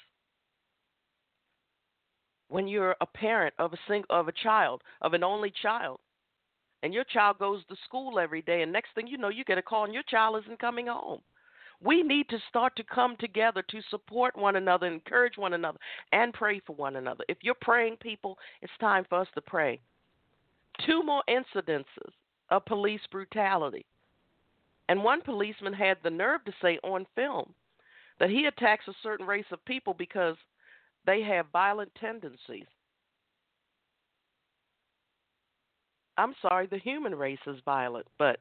when 2.49 2.67
you're 2.67 2.95
a 3.01 3.05
parent 3.05 3.53
of 3.59 3.73
a 3.73 4.01
of 4.09 4.27
a 4.27 4.33
child, 4.43 4.81
of 5.01 5.13
an 5.13 5.23
only 5.23 5.53
child, 5.61 5.99
and 6.81 6.93
your 6.93 7.03
child 7.03 7.37
goes 7.37 7.63
to 7.65 7.75
school 7.85 8.19
every 8.19 8.41
day, 8.41 8.61
and 8.61 8.71
next 8.71 8.89
thing 8.95 9.07
you 9.07 9.17
know, 9.17 9.29
you 9.29 9.43
get 9.43 9.57
a 9.57 9.61
call 9.61 9.85
and 9.85 9.93
your 9.93 10.03
child 10.03 10.41
isn't 10.43 10.59
coming 10.59 10.87
home. 10.87 11.21
We 11.81 12.03
need 12.03 12.27
to 12.29 12.37
start 12.49 12.75
to 12.75 12.83
come 12.83 13.15
together 13.19 13.63
to 13.69 13.81
support 13.89 14.37
one 14.37 14.57
another, 14.57 14.85
encourage 14.85 15.37
one 15.37 15.53
another, 15.53 15.79
and 16.11 16.33
pray 16.33 16.59
for 16.65 16.75
one 16.75 16.97
another. 16.97 17.23
If 17.29 17.37
you're 17.41 17.55
praying, 17.61 17.97
people, 18.01 18.37
it's 18.61 18.73
time 18.81 19.05
for 19.07 19.19
us 19.19 19.27
to 19.35 19.41
pray. 19.41 19.79
Two 20.85 21.03
more 21.03 21.23
incidences 21.29 22.11
of 22.49 22.65
police 22.65 23.01
brutality. 23.11 23.85
And 24.89 25.03
one 25.03 25.21
policeman 25.21 25.71
had 25.71 25.97
the 26.03 26.09
nerve 26.09 26.43
to 26.45 26.53
say 26.61 26.79
on 26.83 27.05
film 27.15 27.53
that 28.19 28.29
he 28.29 28.45
attacks 28.45 28.87
a 28.87 28.93
certain 29.01 29.25
race 29.25 29.45
of 29.51 29.63
people 29.65 29.93
because 29.93 30.35
they 31.05 31.21
have 31.21 31.45
violent 31.51 31.91
tendencies. 31.99 32.67
I'm 36.17 36.35
sorry, 36.41 36.67
the 36.67 36.79
human 36.79 37.15
race 37.15 37.39
is 37.47 37.57
violent, 37.63 38.05
but 38.17 38.39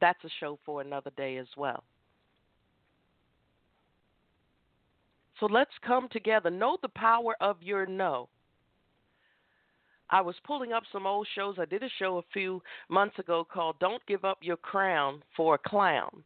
that's 0.00 0.22
a 0.24 0.30
show 0.38 0.58
for 0.66 0.82
another 0.82 1.10
day 1.16 1.38
as 1.38 1.46
well. 1.56 1.82
So 5.38 5.46
let's 5.46 5.70
come 5.84 6.08
together. 6.10 6.50
Know 6.50 6.76
the 6.82 6.90
power 6.90 7.34
of 7.40 7.56
your 7.62 7.86
no. 7.86 8.28
I 10.10 10.20
was 10.20 10.34
pulling 10.44 10.72
up 10.72 10.82
some 10.92 11.06
old 11.06 11.26
shows. 11.34 11.54
I 11.58 11.64
did 11.64 11.82
a 11.82 11.88
show 11.98 12.18
a 12.18 12.32
few 12.32 12.60
months 12.90 13.18
ago 13.18 13.46
called 13.50 13.78
Don't 13.78 14.04
Give 14.06 14.24
Up 14.24 14.38
Your 14.42 14.58
Crown 14.58 15.22
for 15.34 15.54
a 15.54 15.68
Clown. 15.68 16.22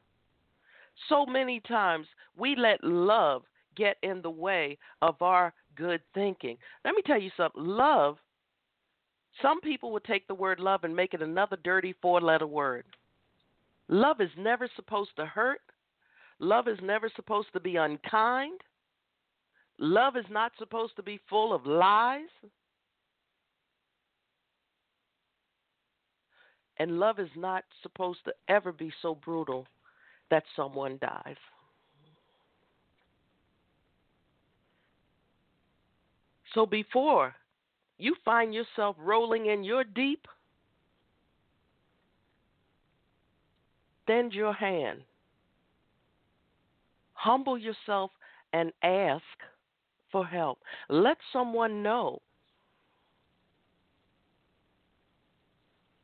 So 1.08 1.26
many 1.26 1.60
times 1.60 2.06
we 2.36 2.56
let 2.56 2.82
love 2.82 3.42
get 3.76 3.96
in 4.02 4.22
the 4.22 4.30
way 4.30 4.78
of 5.02 5.20
our 5.20 5.52
good 5.76 6.00
thinking. 6.14 6.56
Let 6.84 6.94
me 6.94 7.02
tell 7.04 7.20
you 7.20 7.30
something 7.36 7.64
love, 7.64 8.16
some 9.42 9.60
people 9.60 9.90
would 9.92 10.04
take 10.04 10.26
the 10.28 10.34
word 10.34 10.60
love 10.60 10.84
and 10.84 10.94
make 10.94 11.14
it 11.14 11.22
another 11.22 11.56
dirty 11.64 11.94
four 12.00 12.20
letter 12.20 12.46
word. 12.46 12.84
Love 13.88 14.20
is 14.20 14.30
never 14.38 14.68
supposed 14.76 15.10
to 15.16 15.26
hurt, 15.26 15.60
love 16.38 16.68
is 16.68 16.78
never 16.82 17.10
supposed 17.16 17.48
to 17.52 17.60
be 17.60 17.76
unkind. 17.76 18.60
Love 19.78 20.16
is 20.16 20.24
not 20.30 20.52
supposed 20.58 20.94
to 20.96 21.02
be 21.02 21.18
full 21.28 21.52
of 21.52 21.66
lies. 21.66 22.28
And 26.78 26.98
love 26.98 27.18
is 27.18 27.30
not 27.36 27.64
supposed 27.82 28.20
to 28.24 28.32
ever 28.48 28.72
be 28.72 28.92
so 29.02 29.16
brutal 29.16 29.66
that 30.34 30.42
someone 30.56 30.98
dies. 31.00 31.36
So 36.54 36.66
before 36.66 37.32
you 37.98 38.16
find 38.24 38.52
yourself 38.52 38.96
rolling 38.98 39.46
in 39.46 39.62
your 39.62 39.84
deep, 39.84 40.26
bend 44.08 44.32
your 44.32 44.52
hand. 44.52 45.02
Humble 47.12 47.56
yourself 47.56 48.10
and 48.52 48.72
ask 48.82 49.22
for 50.10 50.26
help. 50.26 50.58
Let 50.88 51.18
someone 51.32 51.84
know 51.84 52.20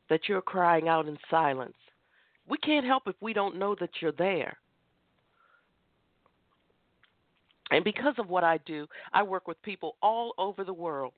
that 0.09 0.21
you're 0.29 0.41
crying 0.41 0.87
out 0.87 1.09
in 1.09 1.17
silence. 1.29 1.75
We 2.51 2.57
can't 2.57 2.85
help 2.85 3.03
if 3.07 3.15
we 3.21 3.31
don't 3.31 3.57
know 3.57 3.77
that 3.79 3.91
you're 4.01 4.11
there. 4.11 4.57
And 7.71 7.81
because 7.85 8.15
of 8.17 8.27
what 8.27 8.43
I 8.43 8.57
do, 8.65 8.87
I 9.13 9.23
work 9.23 9.47
with 9.47 9.61
people 9.61 9.95
all 10.01 10.33
over 10.37 10.65
the 10.65 10.73
world. 10.73 11.13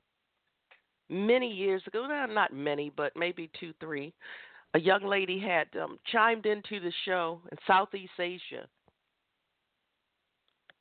Many 1.08 1.52
years 1.52 1.82
ago, 1.88 2.06
not 2.30 2.54
many, 2.54 2.92
but 2.96 3.16
maybe 3.16 3.50
two, 3.58 3.72
three, 3.80 4.14
a 4.74 4.78
young 4.78 5.04
lady 5.04 5.40
had 5.40 5.66
um, 5.82 5.98
chimed 6.12 6.46
into 6.46 6.78
the 6.78 6.92
show 7.04 7.40
in 7.50 7.58
Southeast 7.66 8.12
Asia. 8.20 8.68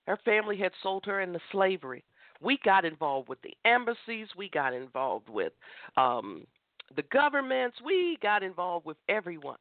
Her 0.05 0.19
family 0.23 0.59
had 0.59 0.71
sold 0.83 1.03
her 1.07 1.21
into 1.21 1.39
slavery. 1.51 2.03
We 2.41 2.59
got 2.63 2.85
involved 2.85 3.27
with 3.27 3.41
the 3.41 3.55
embassies. 3.65 4.27
We 4.37 4.49
got 4.49 4.75
involved 4.75 5.29
with 5.29 5.53
um, 5.97 6.45
the 6.95 7.03
governments. 7.11 7.77
We 7.83 8.19
got 8.21 8.43
involved 8.43 8.85
with 8.85 8.97
everyone. 9.09 9.57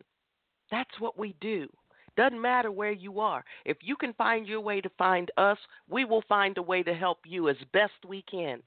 That's 0.73 0.99
what 0.99 1.19
we 1.19 1.37
do. 1.41 1.69
Doesn't 2.17 2.41
matter 2.41 2.73
where 2.73 2.93
you 2.93 3.21
are. 3.21 3.45
If 3.65 3.77
you 3.83 3.95
can 3.95 4.15
find 4.15 4.49
your 4.49 4.61
way 4.61 4.81
to 4.81 4.91
find 4.99 5.31
us, 5.37 5.59
we 5.89 6.05
will 6.05 6.25
find 6.29 6.57
a 6.59 6.63
way 6.63 6.83
to 6.83 6.95
help 6.95 7.19
you 7.27 7.49
as 7.51 7.57
best 7.73 7.93
we 8.09 8.23
can. 8.23 8.61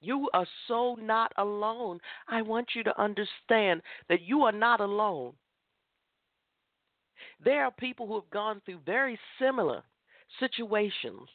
You 0.00 0.28
are 0.32 0.46
so 0.68 0.96
not 1.00 1.32
alone. 1.36 1.98
I 2.28 2.42
want 2.42 2.68
you 2.74 2.84
to 2.84 3.00
understand 3.00 3.82
that 4.08 4.22
you 4.22 4.42
are 4.42 4.52
not 4.52 4.80
alone. 4.80 5.32
There 7.44 7.64
are 7.64 7.72
people 7.72 8.06
who 8.06 8.14
have 8.14 8.30
gone 8.30 8.62
through 8.64 8.80
very 8.86 9.18
similar 9.40 9.82
situations. 10.38 11.28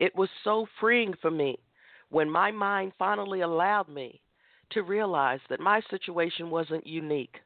It 0.00 0.16
was 0.16 0.30
so 0.44 0.66
freeing 0.80 1.14
for 1.20 1.30
me 1.30 1.58
when 2.12 2.30
my 2.30 2.50
mind 2.50 2.92
finally 2.98 3.40
allowed 3.40 3.88
me 3.88 4.20
to 4.70 4.82
realize 4.82 5.40
that 5.48 5.60
my 5.60 5.80
situation 5.88 6.50
wasn't 6.50 6.86
unique. 6.86 7.36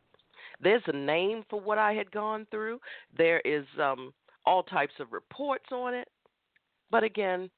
There's 0.60 0.82
a 0.88 0.96
name 0.96 1.44
for 1.48 1.60
what 1.60 1.78
I 1.78 1.92
had 1.92 2.10
gone 2.10 2.48
through. 2.50 2.80
There 3.16 3.40
is 3.44 3.64
um, 3.80 4.12
all 4.44 4.64
types 4.64 4.94
of 4.98 5.12
reports 5.12 5.66
on 5.70 5.94
it. 5.94 6.08
But 6.90 7.04
again, 7.04 7.48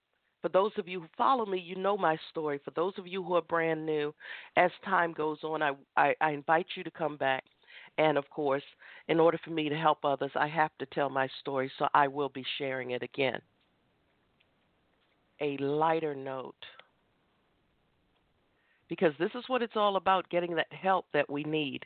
for 0.43 0.51
those 0.51 0.73
of 0.77 0.87
you 0.87 1.01
who 1.01 1.07
follow 1.17 1.47
me, 1.47 1.59
you 1.59 1.77
know 1.77 1.97
my 1.97 2.19
story. 2.31 2.61
For 2.63 2.73
those 2.73 2.93
of 2.99 3.07
you 3.07 3.23
who 3.23 3.37
are 3.37 3.43
brand 3.43 3.87
new, 3.87 4.15
as 4.57 4.71
time 4.85 5.15
goes 5.15 5.39
on, 5.43 5.63
I, 5.63 5.73
I, 5.97 6.15
I 6.21 6.33
invite 6.33 6.67
you 6.77 6.85
to 6.85 6.91
come 6.91 7.17
back. 7.17 7.45
And 7.97 8.19
of 8.19 8.29
course, 8.29 8.63
in 9.09 9.19
order 9.19 9.39
for 9.43 9.51
me 9.51 9.71
to 9.71 9.77
help 9.77 10.05
others, 10.05 10.31
I 10.35 10.47
have 10.49 10.73
to 10.79 10.87
tell 10.87 11.09
my 11.09 11.27
story, 11.41 11.71
so 11.79 11.89
I 11.95 12.07
will 12.07 12.29
be 12.29 12.45
sharing 12.59 12.91
it 12.91 13.03
again. 13.03 13.41
A 15.41 15.57
lighter 15.57 16.15
note 16.15 16.55
because 18.89 19.13
this 19.19 19.31
is 19.35 19.45
what 19.49 19.63
it's 19.63 19.77
all 19.77 19.97
about 19.97 20.29
getting 20.31 20.55
that 20.57 20.73
help 20.73 21.07
that 21.13 21.29
we 21.31 21.45
need. 21.45 21.85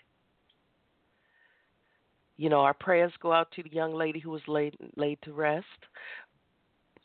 You 2.37 2.49
know, 2.49 2.61
our 2.61 2.75
prayers 2.75 3.13
go 3.21 3.33
out 3.33 3.51
to 3.53 3.63
the 3.63 3.73
young 3.73 3.95
lady 3.95 4.19
who 4.19 4.31
was 4.31 4.43
laid 4.49 4.77
laid 4.97 5.19
to 5.23 5.33
rest 5.33 5.67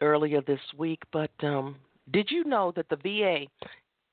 earlier 0.02 0.42
this 0.42 0.60
week. 0.78 1.02
But 1.12 1.32
um, 1.44 1.76
did 2.12 2.32
you 2.32 2.44
know 2.46 2.72
that 2.76 2.90
the 2.90 2.96
VA 2.96 3.46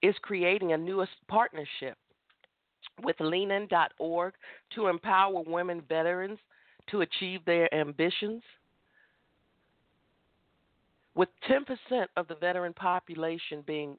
is 0.07 0.15
creating 0.23 0.73
a 0.73 0.79
newest 0.79 1.13
partnership 1.29 1.97
with 3.03 3.17
Leanin.org 3.21 4.35
to 4.75 4.87
empower 4.89 5.43
women 5.47 5.83
veterans 5.89 6.39
to 6.91 7.03
achieve 7.03 7.41
their 7.45 7.73
ambitions? 7.75 8.43
With 11.15 11.29
10% 11.49 12.07
of 12.17 12.27
the 12.27 12.35
veteran 12.35 12.73
population 12.73 13.63
being 13.67 13.97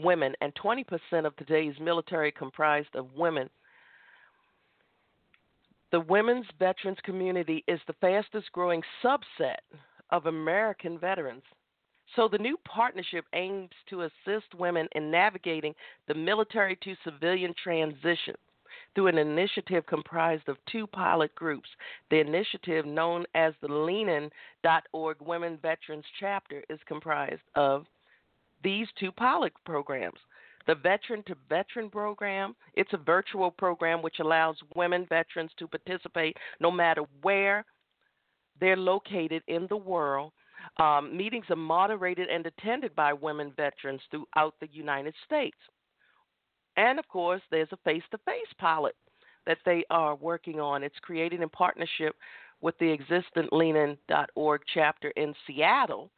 women 0.00 0.34
and 0.40 0.52
20% 0.54 0.84
of 1.24 1.36
today's 1.36 1.74
military 1.80 2.32
comprised 2.32 2.94
of 2.94 3.12
women, 3.14 3.48
the 5.92 6.00
women's 6.00 6.46
veterans 6.58 6.98
community 7.04 7.62
is 7.68 7.80
the 7.86 7.94
fastest 8.00 8.50
growing 8.52 8.82
subset 9.04 9.62
of 10.10 10.26
American 10.26 10.98
veterans. 10.98 11.44
So 12.16 12.28
the 12.28 12.38
new 12.38 12.56
partnership 12.64 13.24
aims 13.32 13.70
to 13.90 14.02
assist 14.02 14.54
women 14.58 14.88
in 14.94 15.10
navigating 15.10 15.74
the 16.08 16.14
military 16.14 16.76
to 16.82 16.94
civilian 17.04 17.54
transition 17.62 18.34
through 18.96 19.08
an 19.08 19.18
initiative 19.18 19.84
comprised 19.86 20.48
of 20.48 20.56
two 20.72 20.86
pilot 20.88 21.32
groups. 21.34 21.68
The 22.10 22.18
initiative, 22.18 22.86
known 22.86 23.26
as 23.34 23.52
the 23.60 23.68
Leanin.org 23.68 25.16
Women 25.20 25.58
Veterans 25.60 26.06
Chapter, 26.18 26.64
is 26.70 26.80
comprised 26.88 27.42
of 27.54 27.84
these 28.64 28.88
two 28.98 29.12
pilot 29.12 29.52
programs. 29.66 30.18
The 30.66 30.74
Veteran 30.74 31.22
to 31.24 31.36
Veteran 31.48 31.90
program, 31.90 32.56
it's 32.74 32.92
a 32.94 32.96
virtual 32.96 33.50
program 33.50 34.02
which 34.02 34.18
allows 34.18 34.56
women 34.74 35.06
veterans 35.08 35.50
to 35.58 35.68
participate 35.68 36.36
no 36.58 36.70
matter 36.70 37.02
where 37.22 37.64
they're 38.58 38.76
located 38.76 39.42
in 39.46 39.66
the 39.68 39.76
world. 39.76 40.32
Um, 40.78 41.16
meetings 41.16 41.44
are 41.50 41.56
moderated 41.56 42.28
and 42.28 42.44
attended 42.46 42.96
by 42.96 43.12
women 43.12 43.52
veterans 43.56 44.00
throughout 44.10 44.54
the 44.58 44.68
United 44.72 45.14
States. 45.24 45.56
And 46.76 46.98
of 46.98 47.08
course, 47.08 47.42
there's 47.50 47.72
a 47.72 47.78
face 47.78 48.02
to 48.10 48.18
face 48.18 48.52
pilot 48.58 48.94
that 49.46 49.58
they 49.64 49.84
are 49.90 50.14
working 50.14 50.60
on. 50.60 50.82
It's 50.82 50.98
created 51.00 51.40
in 51.40 51.48
partnership 51.48 52.14
with 52.60 52.76
the 52.78 52.90
existing 52.90 53.48
Leanin.org 53.52 54.60
chapter 54.72 55.08
in 55.10 55.34
Seattle. 55.46 56.10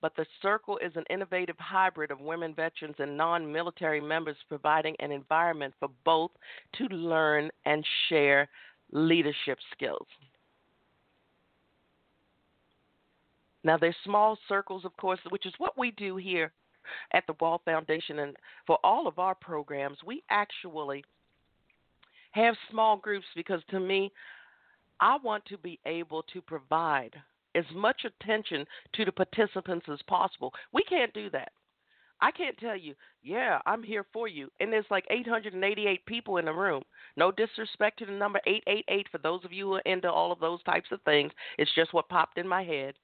But 0.00 0.16
the 0.16 0.26
Circle 0.42 0.78
is 0.78 0.92
an 0.96 1.04
innovative 1.10 1.56
hybrid 1.58 2.10
of 2.10 2.20
women 2.20 2.54
veterans 2.54 2.96
and 2.98 3.16
non 3.16 3.50
military 3.50 4.00
members, 4.00 4.36
providing 4.48 4.96
an 4.98 5.12
environment 5.12 5.74
for 5.78 5.88
both 6.04 6.32
to 6.78 6.84
learn 6.86 7.50
and 7.64 7.86
share 8.08 8.48
leadership 8.90 9.58
skills. 9.72 10.06
Now, 13.64 13.76
there's 13.76 13.94
small 14.04 14.36
circles, 14.48 14.84
of 14.84 14.96
course, 14.96 15.20
which 15.28 15.46
is 15.46 15.54
what 15.58 15.78
we 15.78 15.92
do 15.92 16.16
here 16.16 16.50
at 17.12 17.24
the 17.26 17.34
Wall 17.40 17.60
Foundation. 17.64 18.20
And 18.20 18.36
for 18.66 18.78
all 18.84 19.06
of 19.06 19.18
our 19.18 19.34
programs, 19.34 19.98
we 20.04 20.22
actually 20.30 21.04
have 22.32 22.54
small 22.70 22.96
groups 22.96 23.26
because 23.36 23.60
to 23.70 23.80
me, 23.80 24.10
I 25.00 25.18
want 25.22 25.44
to 25.46 25.58
be 25.58 25.78
able 25.86 26.22
to 26.32 26.40
provide 26.40 27.14
as 27.54 27.64
much 27.74 28.04
attention 28.04 28.64
to 28.94 29.04
the 29.04 29.12
participants 29.12 29.86
as 29.92 30.00
possible. 30.06 30.52
We 30.72 30.82
can't 30.84 31.12
do 31.12 31.28
that. 31.30 31.52
I 32.22 32.30
can't 32.30 32.56
tell 32.56 32.76
you, 32.76 32.94
yeah, 33.22 33.58
I'm 33.66 33.82
here 33.82 34.06
for 34.12 34.28
you. 34.28 34.48
And 34.60 34.72
there's 34.72 34.86
like 34.90 35.04
888 35.10 36.06
people 36.06 36.36
in 36.36 36.44
the 36.44 36.52
room. 36.52 36.82
No 37.16 37.32
disrespect 37.32 37.98
to 37.98 38.06
the 38.06 38.12
number 38.12 38.40
888 38.46 39.08
for 39.10 39.18
those 39.18 39.44
of 39.44 39.52
you 39.52 39.66
who 39.66 39.74
are 39.74 39.80
into 39.80 40.10
all 40.10 40.30
of 40.30 40.38
those 40.38 40.62
types 40.62 40.88
of 40.92 41.02
things. 41.02 41.32
It's 41.58 41.74
just 41.74 41.92
what 41.92 42.08
popped 42.08 42.38
in 42.38 42.46
my 42.46 42.62
head. 42.62 42.94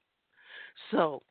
So, 0.89 1.21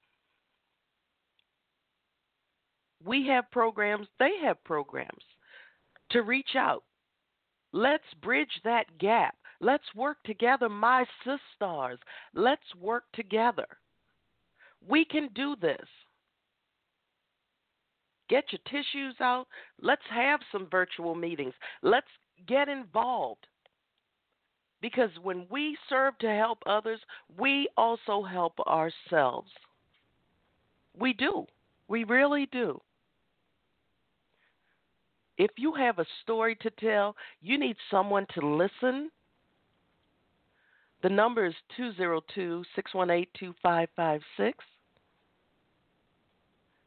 we 3.04 3.26
have 3.28 3.50
programs, 3.50 4.06
they 4.18 4.32
have 4.42 4.62
programs 4.64 5.24
to 6.10 6.22
reach 6.22 6.56
out. 6.56 6.84
Let's 7.72 8.04
bridge 8.22 8.60
that 8.64 8.86
gap. 8.98 9.34
Let's 9.60 9.84
work 9.94 10.18
together, 10.24 10.68
my 10.68 11.04
sisters. 11.24 11.98
Let's 12.34 12.74
work 12.80 13.04
together. 13.12 13.66
We 14.86 15.04
can 15.04 15.28
do 15.34 15.56
this. 15.60 15.86
Get 18.28 18.44
your 18.52 18.60
tissues 18.68 19.16
out. 19.20 19.46
Let's 19.80 20.02
have 20.10 20.40
some 20.52 20.68
virtual 20.70 21.14
meetings. 21.14 21.54
Let's 21.82 22.06
get 22.46 22.68
involved. 22.68 23.46
Because 24.80 25.10
when 25.22 25.46
we 25.50 25.76
serve 25.88 26.16
to 26.18 26.28
help 26.28 26.58
others, 26.66 27.00
we 27.36 27.68
also 27.76 28.22
help 28.22 28.58
ourselves. 28.60 29.50
We 30.98 31.12
do. 31.14 31.46
We 31.88 32.04
really 32.04 32.46
do. 32.52 32.80
If 35.38 35.52
you 35.56 35.72
have 35.74 36.00
a 36.00 36.06
story 36.22 36.56
to 36.56 36.70
tell, 36.70 37.14
you 37.40 37.58
need 37.58 37.76
someone 37.90 38.26
to 38.34 38.40
listen. 38.40 39.10
The 41.02 41.08
number 41.08 41.46
is 41.46 41.54
202 41.76 42.64
618 42.74 43.26
2556. 43.38 44.64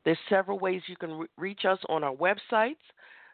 There's 0.04 0.18
several 0.28 0.60
ways 0.60 0.82
you 0.88 0.98
can 0.98 1.14
re- 1.14 1.28
reach 1.38 1.62
us 1.64 1.80
on 1.88 2.04
our 2.04 2.14
websites. 2.14 2.76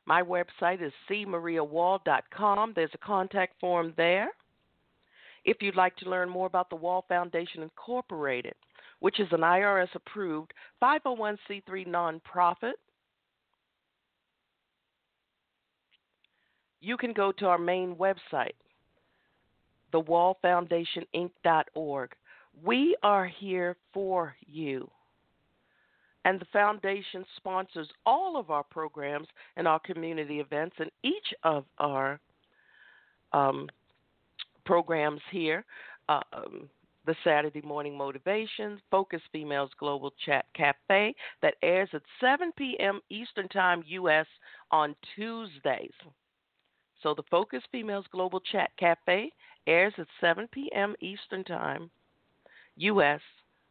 My 0.05 0.21
website 0.21 0.81
is 0.81 0.93
cmariawall.com. 1.09 2.73
There's 2.75 2.91
a 2.93 2.99
contact 2.99 3.59
form 3.59 3.93
there. 3.97 4.29
If 5.45 5.57
you'd 5.61 5.75
like 5.75 5.95
to 5.97 6.09
learn 6.09 6.29
more 6.29 6.45
about 6.45 6.69
the 6.69 6.75
Wall 6.75 7.05
Foundation 7.07 7.63
Incorporated, 7.63 8.53
which 8.99 9.19
is 9.19 9.27
an 9.31 9.41
IRS 9.41 9.93
approved 9.95 10.53
501c3 10.81 11.87
nonprofit, 11.87 12.73
you 16.81 16.97
can 16.97 17.13
go 17.13 17.31
to 17.33 17.45
our 17.47 17.57
main 17.57 17.95
website, 17.95 18.53
thewallfoundationinc.org. 19.93 22.11
We 22.63 22.95
are 23.03 23.25
here 23.25 23.75
for 23.93 24.35
you. 24.45 24.89
And 26.25 26.41
the 26.41 26.47
foundation 26.51 27.23
sponsors 27.37 27.87
all 28.05 28.37
of 28.37 28.51
our 28.51 28.63
programs 28.63 29.27
and 29.55 29.65
our 29.67 29.79
community 29.79 30.39
events, 30.39 30.75
and 30.79 30.89
each 31.03 31.33
of 31.43 31.65
our 31.77 32.19
um, 33.31 33.69
programs 34.65 35.21
here. 35.31 35.63
Uh, 36.09 36.21
um, 36.33 36.67
the 37.07 37.15
Saturday 37.23 37.61
Morning 37.61 37.97
Motivation, 37.97 38.79
Focus 38.91 39.21
Females 39.31 39.71
Global 39.79 40.13
Chat 40.25 40.45
Cafe, 40.53 41.15
that 41.41 41.55
airs 41.63 41.89
at 41.93 42.01
7 42.19 42.51
p.m. 42.57 42.99
Eastern 43.09 43.47
Time, 43.47 43.81
U.S. 43.87 44.27
on 44.71 44.93
Tuesdays. 45.15 45.89
So 47.03 47.13
the 47.13 47.23
Focus 47.29 47.63
Females 47.71 48.05
Global 48.11 48.39
Chat 48.39 48.71
Cafe 48.77 49.31
airs 49.67 49.93
at 49.97 50.07
7 50.19 50.47
p.m. 50.51 50.95
Eastern 50.99 51.43
Time, 51.43 51.89
U.S. 52.77 53.21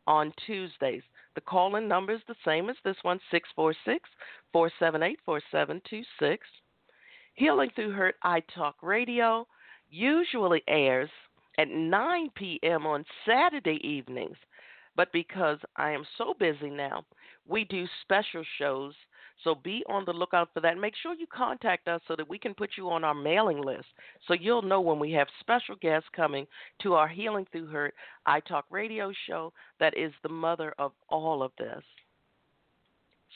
on 0.07 0.33
Tuesdays. 0.47 1.03
The 1.35 1.41
call 1.41 1.77
in 1.77 1.89
number 1.89 2.13
is 2.13 2.21
the 2.29 2.37
same 2.45 2.71
as 2.71 2.77
this 2.85 2.97
one 3.03 3.21
646 3.31 4.09
478 4.53 5.19
4726. 5.25 6.47
Healing 7.35 7.71
Through 7.75 7.93
Hurt 7.93 8.15
I 8.23 8.41
Talk 8.55 8.77
Radio 8.81 9.47
usually 9.91 10.63
airs 10.69 11.11
at 11.59 11.69
9 11.69 12.31
p.m. 12.35 12.87
on 12.87 13.05
Saturday 13.27 13.79
evenings. 13.83 14.37
But 14.97 15.13
because 15.13 15.59
I 15.77 15.91
am 15.91 16.05
so 16.17 16.35
busy 16.39 16.71
now, 16.71 17.05
we 17.47 17.65
do 17.65 17.87
special 18.03 18.43
shows 18.59 18.95
so 19.45 19.55
be 19.55 19.85
on 19.89 20.05
the 20.05 20.13
lookout 20.13 20.49
for 20.53 20.61
that. 20.61 20.79
Make 20.79 20.95
sure 21.03 21.15
you 21.15 21.27
contact 21.27 21.89
us 21.89 22.01
so 22.09 22.17
that 22.17 22.29
we 22.29 22.39
can 22.39 22.55
put 22.55 22.71
you 22.77 22.91
on 22.91 23.05
our 23.05 23.15
mailing 23.15 23.61
list 23.63 23.87
so 24.27 24.35
you'll 24.35 24.63
know 24.63 24.81
when 24.81 24.99
we 24.99 25.13
have 25.13 25.29
special 25.41 25.77
guests 25.77 26.09
coming 26.15 26.47
to 26.83 26.95
our 26.95 27.09
Healing 27.09 27.47
Through 27.53 27.67
Hurt 27.67 27.95
I 28.25 28.41
Talk 28.41 28.65
radio 28.71 29.13
show 29.27 29.53
that 29.79 29.97
is 29.97 30.13
the 30.23 30.29
mother 30.29 30.75
of 30.79 30.93
all 31.09 31.43
of 31.43 31.53
this. 31.59 31.83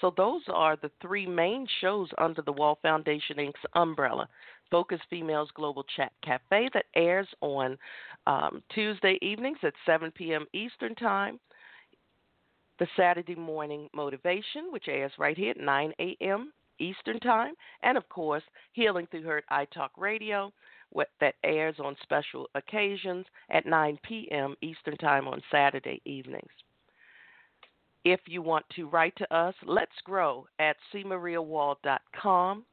So 0.01 0.15
those 0.17 0.43
are 0.49 0.77
the 0.77 0.91
three 1.03 1.27
main 1.27 1.67
shows 1.81 2.09
under 2.19 2.43
the 2.43 2.53
Wall 2.53 2.79
Foundation 2.81 3.37
Inc.'s 3.37 3.67
umbrella. 3.75 4.29
Focus 4.71 5.01
Females 5.11 5.51
Global 5.55 5.85
Chat 5.97 6.13
Cafe 6.25 6.71
that 6.73 6.87
airs 6.95 7.27
on 7.41 7.77
um, 8.27 8.63
Tuesday 8.73 9.19
evenings 9.21 9.59
at 9.63 9.75
7 9.85 10.11
p.m. 10.13 10.47
Eastern 10.55 10.95
Time 10.95 11.41
the 12.81 12.89
Saturday 12.97 13.37
Morning 13.37 13.89
Motivation, 13.95 14.73
which 14.73 14.89
airs 14.89 15.13
right 15.19 15.37
here 15.37 15.51
at 15.51 15.61
9 15.61 15.93
a.m. 16.01 16.51
Eastern 16.81 17.21
Time, 17.21 17.53
and 17.83 17.99
of 17.99 18.09
course, 18.09 18.43
Healing 18.73 19.07
Through 19.11 19.25
Hurt 19.25 19.45
I 19.51 19.67
Talk 19.67 19.93
Radio, 19.99 20.51
that 21.21 21.35
airs 21.45 21.77
on 21.79 21.95
special 22.03 22.49
occasions 22.55 23.27
at 23.51 23.67
9 23.67 23.99
p.m. 24.03 24.57
Eastern 24.63 24.97
Time 24.97 25.29
on 25.29 25.43
Saturday 25.53 26.01
evenings. 26.07 26.49
If 28.05 28.21
you 28.27 28.41
want 28.41 28.65
to 28.77 28.89
write 28.89 29.15
to 29.17 29.31
us, 29.33 29.55
let's 29.67 29.93
grow 30.05 30.47
at 30.59 30.77
cmariawall.com, 30.93 32.65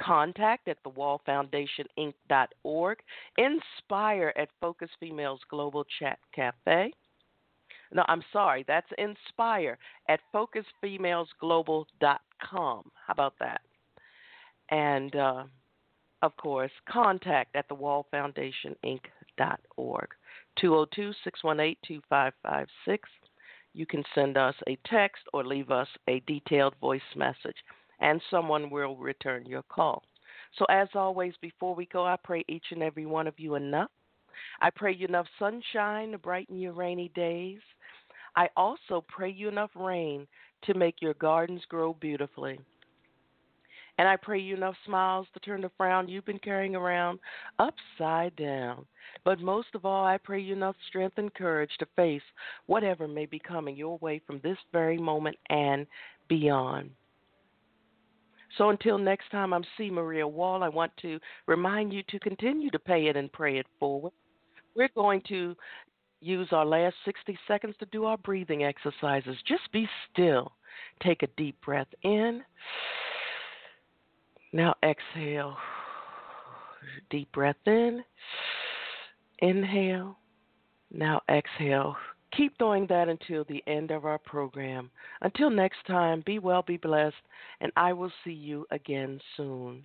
contact 0.00 0.68
at 0.68 0.82
thewallfoundationinc.org, 0.84 2.98
inspire 3.36 4.32
at 4.36 4.48
Focus 4.58 4.88
Females 4.98 5.40
Global 5.50 5.84
Chat 5.98 6.18
Cafe 6.34 6.94
no, 7.92 8.04
I'm 8.08 8.22
sorry. 8.32 8.64
That's 8.66 8.88
Inspire 8.98 9.78
at 10.08 10.20
focusfemalesglobal.com. 10.34 12.90
How 13.06 13.12
about 13.12 13.34
that? 13.40 13.60
And 14.70 15.14
uh, 15.16 15.44
of 16.22 16.36
course, 16.36 16.70
contact 16.88 17.56
at 17.56 17.68
thewallfoundationinc.org. 17.68 20.08
202 20.60 21.12
618 21.24 21.76
2556. 21.86 23.08
You 23.72 23.86
can 23.86 24.02
send 24.14 24.36
us 24.36 24.54
a 24.66 24.76
text 24.86 25.22
or 25.32 25.44
leave 25.44 25.70
us 25.70 25.88
a 26.08 26.20
detailed 26.26 26.74
voice 26.80 27.00
message, 27.16 27.56
and 28.00 28.20
someone 28.30 28.68
will 28.68 28.96
return 28.96 29.46
your 29.46 29.62
call. 29.62 30.02
So, 30.58 30.66
as 30.68 30.88
always, 30.94 31.34
before 31.40 31.74
we 31.74 31.86
go, 31.86 32.04
I 32.04 32.16
pray 32.22 32.44
each 32.48 32.66
and 32.72 32.82
every 32.82 33.06
one 33.06 33.28
of 33.28 33.38
you 33.38 33.54
enough. 33.54 33.90
I 34.60 34.70
pray 34.70 34.94
you 34.94 35.06
enough 35.06 35.26
sunshine 35.38 36.12
to 36.12 36.18
brighten 36.18 36.58
your 36.58 36.72
rainy 36.72 37.10
days. 37.14 37.60
I 38.36 38.48
also 38.56 39.04
pray 39.08 39.30
you 39.30 39.48
enough 39.48 39.70
rain 39.74 40.26
to 40.64 40.74
make 40.74 41.00
your 41.00 41.14
gardens 41.14 41.62
grow 41.68 41.94
beautifully. 41.94 42.60
And 43.98 44.08
I 44.08 44.16
pray 44.16 44.38
you 44.38 44.54
enough 44.54 44.76
smiles 44.86 45.26
to 45.34 45.40
turn 45.40 45.60
the 45.60 45.70
frown 45.76 46.08
you've 46.08 46.24
been 46.24 46.38
carrying 46.38 46.74
around 46.74 47.18
upside 47.58 48.34
down. 48.36 48.86
But 49.24 49.40
most 49.40 49.68
of 49.74 49.84
all, 49.84 50.06
I 50.06 50.16
pray 50.16 50.40
you 50.40 50.54
enough 50.54 50.76
strength 50.88 51.18
and 51.18 51.32
courage 51.34 51.72
to 51.78 51.86
face 51.96 52.22
whatever 52.64 53.06
may 53.06 53.26
be 53.26 53.38
coming 53.38 53.76
your 53.76 53.98
way 53.98 54.22
from 54.26 54.40
this 54.42 54.56
very 54.72 54.96
moment 54.96 55.36
and 55.50 55.86
beyond. 56.28 56.90
So 58.56 58.70
until 58.70 58.98
next 58.98 59.30
time, 59.30 59.52
I'm 59.52 59.64
C. 59.76 59.90
Maria 59.90 60.26
Wall. 60.26 60.62
I 60.62 60.68
want 60.68 60.96
to 61.02 61.20
remind 61.46 61.92
you 61.92 62.02
to 62.08 62.18
continue 62.20 62.70
to 62.70 62.78
pay 62.78 63.08
it 63.08 63.16
and 63.16 63.30
pray 63.32 63.58
it 63.58 63.66
forward. 63.78 64.12
We're 64.74 64.88
going 64.94 65.20
to 65.28 65.54
use 66.20 66.48
our 66.52 66.64
last 66.64 66.96
60 67.04 67.38
seconds 67.48 67.74
to 67.80 67.86
do 67.86 68.04
our 68.04 68.18
breathing 68.18 68.64
exercises. 68.64 69.36
Just 69.46 69.70
be 69.72 69.88
still. 70.12 70.52
Take 71.02 71.22
a 71.22 71.28
deep 71.36 71.56
breath 71.64 71.88
in. 72.02 72.42
Now 74.52 74.74
exhale. 74.82 75.56
Deep 77.10 77.30
breath 77.32 77.56
in. 77.66 78.02
Inhale. 79.40 80.16
Now 80.92 81.20
exhale. 81.30 81.96
Keep 82.36 82.58
doing 82.58 82.86
that 82.88 83.08
until 83.08 83.44
the 83.44 83.62
end 83.66 83.90
of 83.90 84.04
our 84.04 84.18
program. 84.18 84.90
Until 85.22 85.50
next 85.50 85.84
time, 85.86 86.22
be 86.24 86.38
well, 86.38 86.62
be 86.62 86.76
blessed, 86.76 87.16
and 87.60 87.72
I 87.76 87.92
will 87.92 88.12
see 88.24 88.32
you 88.32 88.66
again 88.70 89.20
soon. 89.36 89.84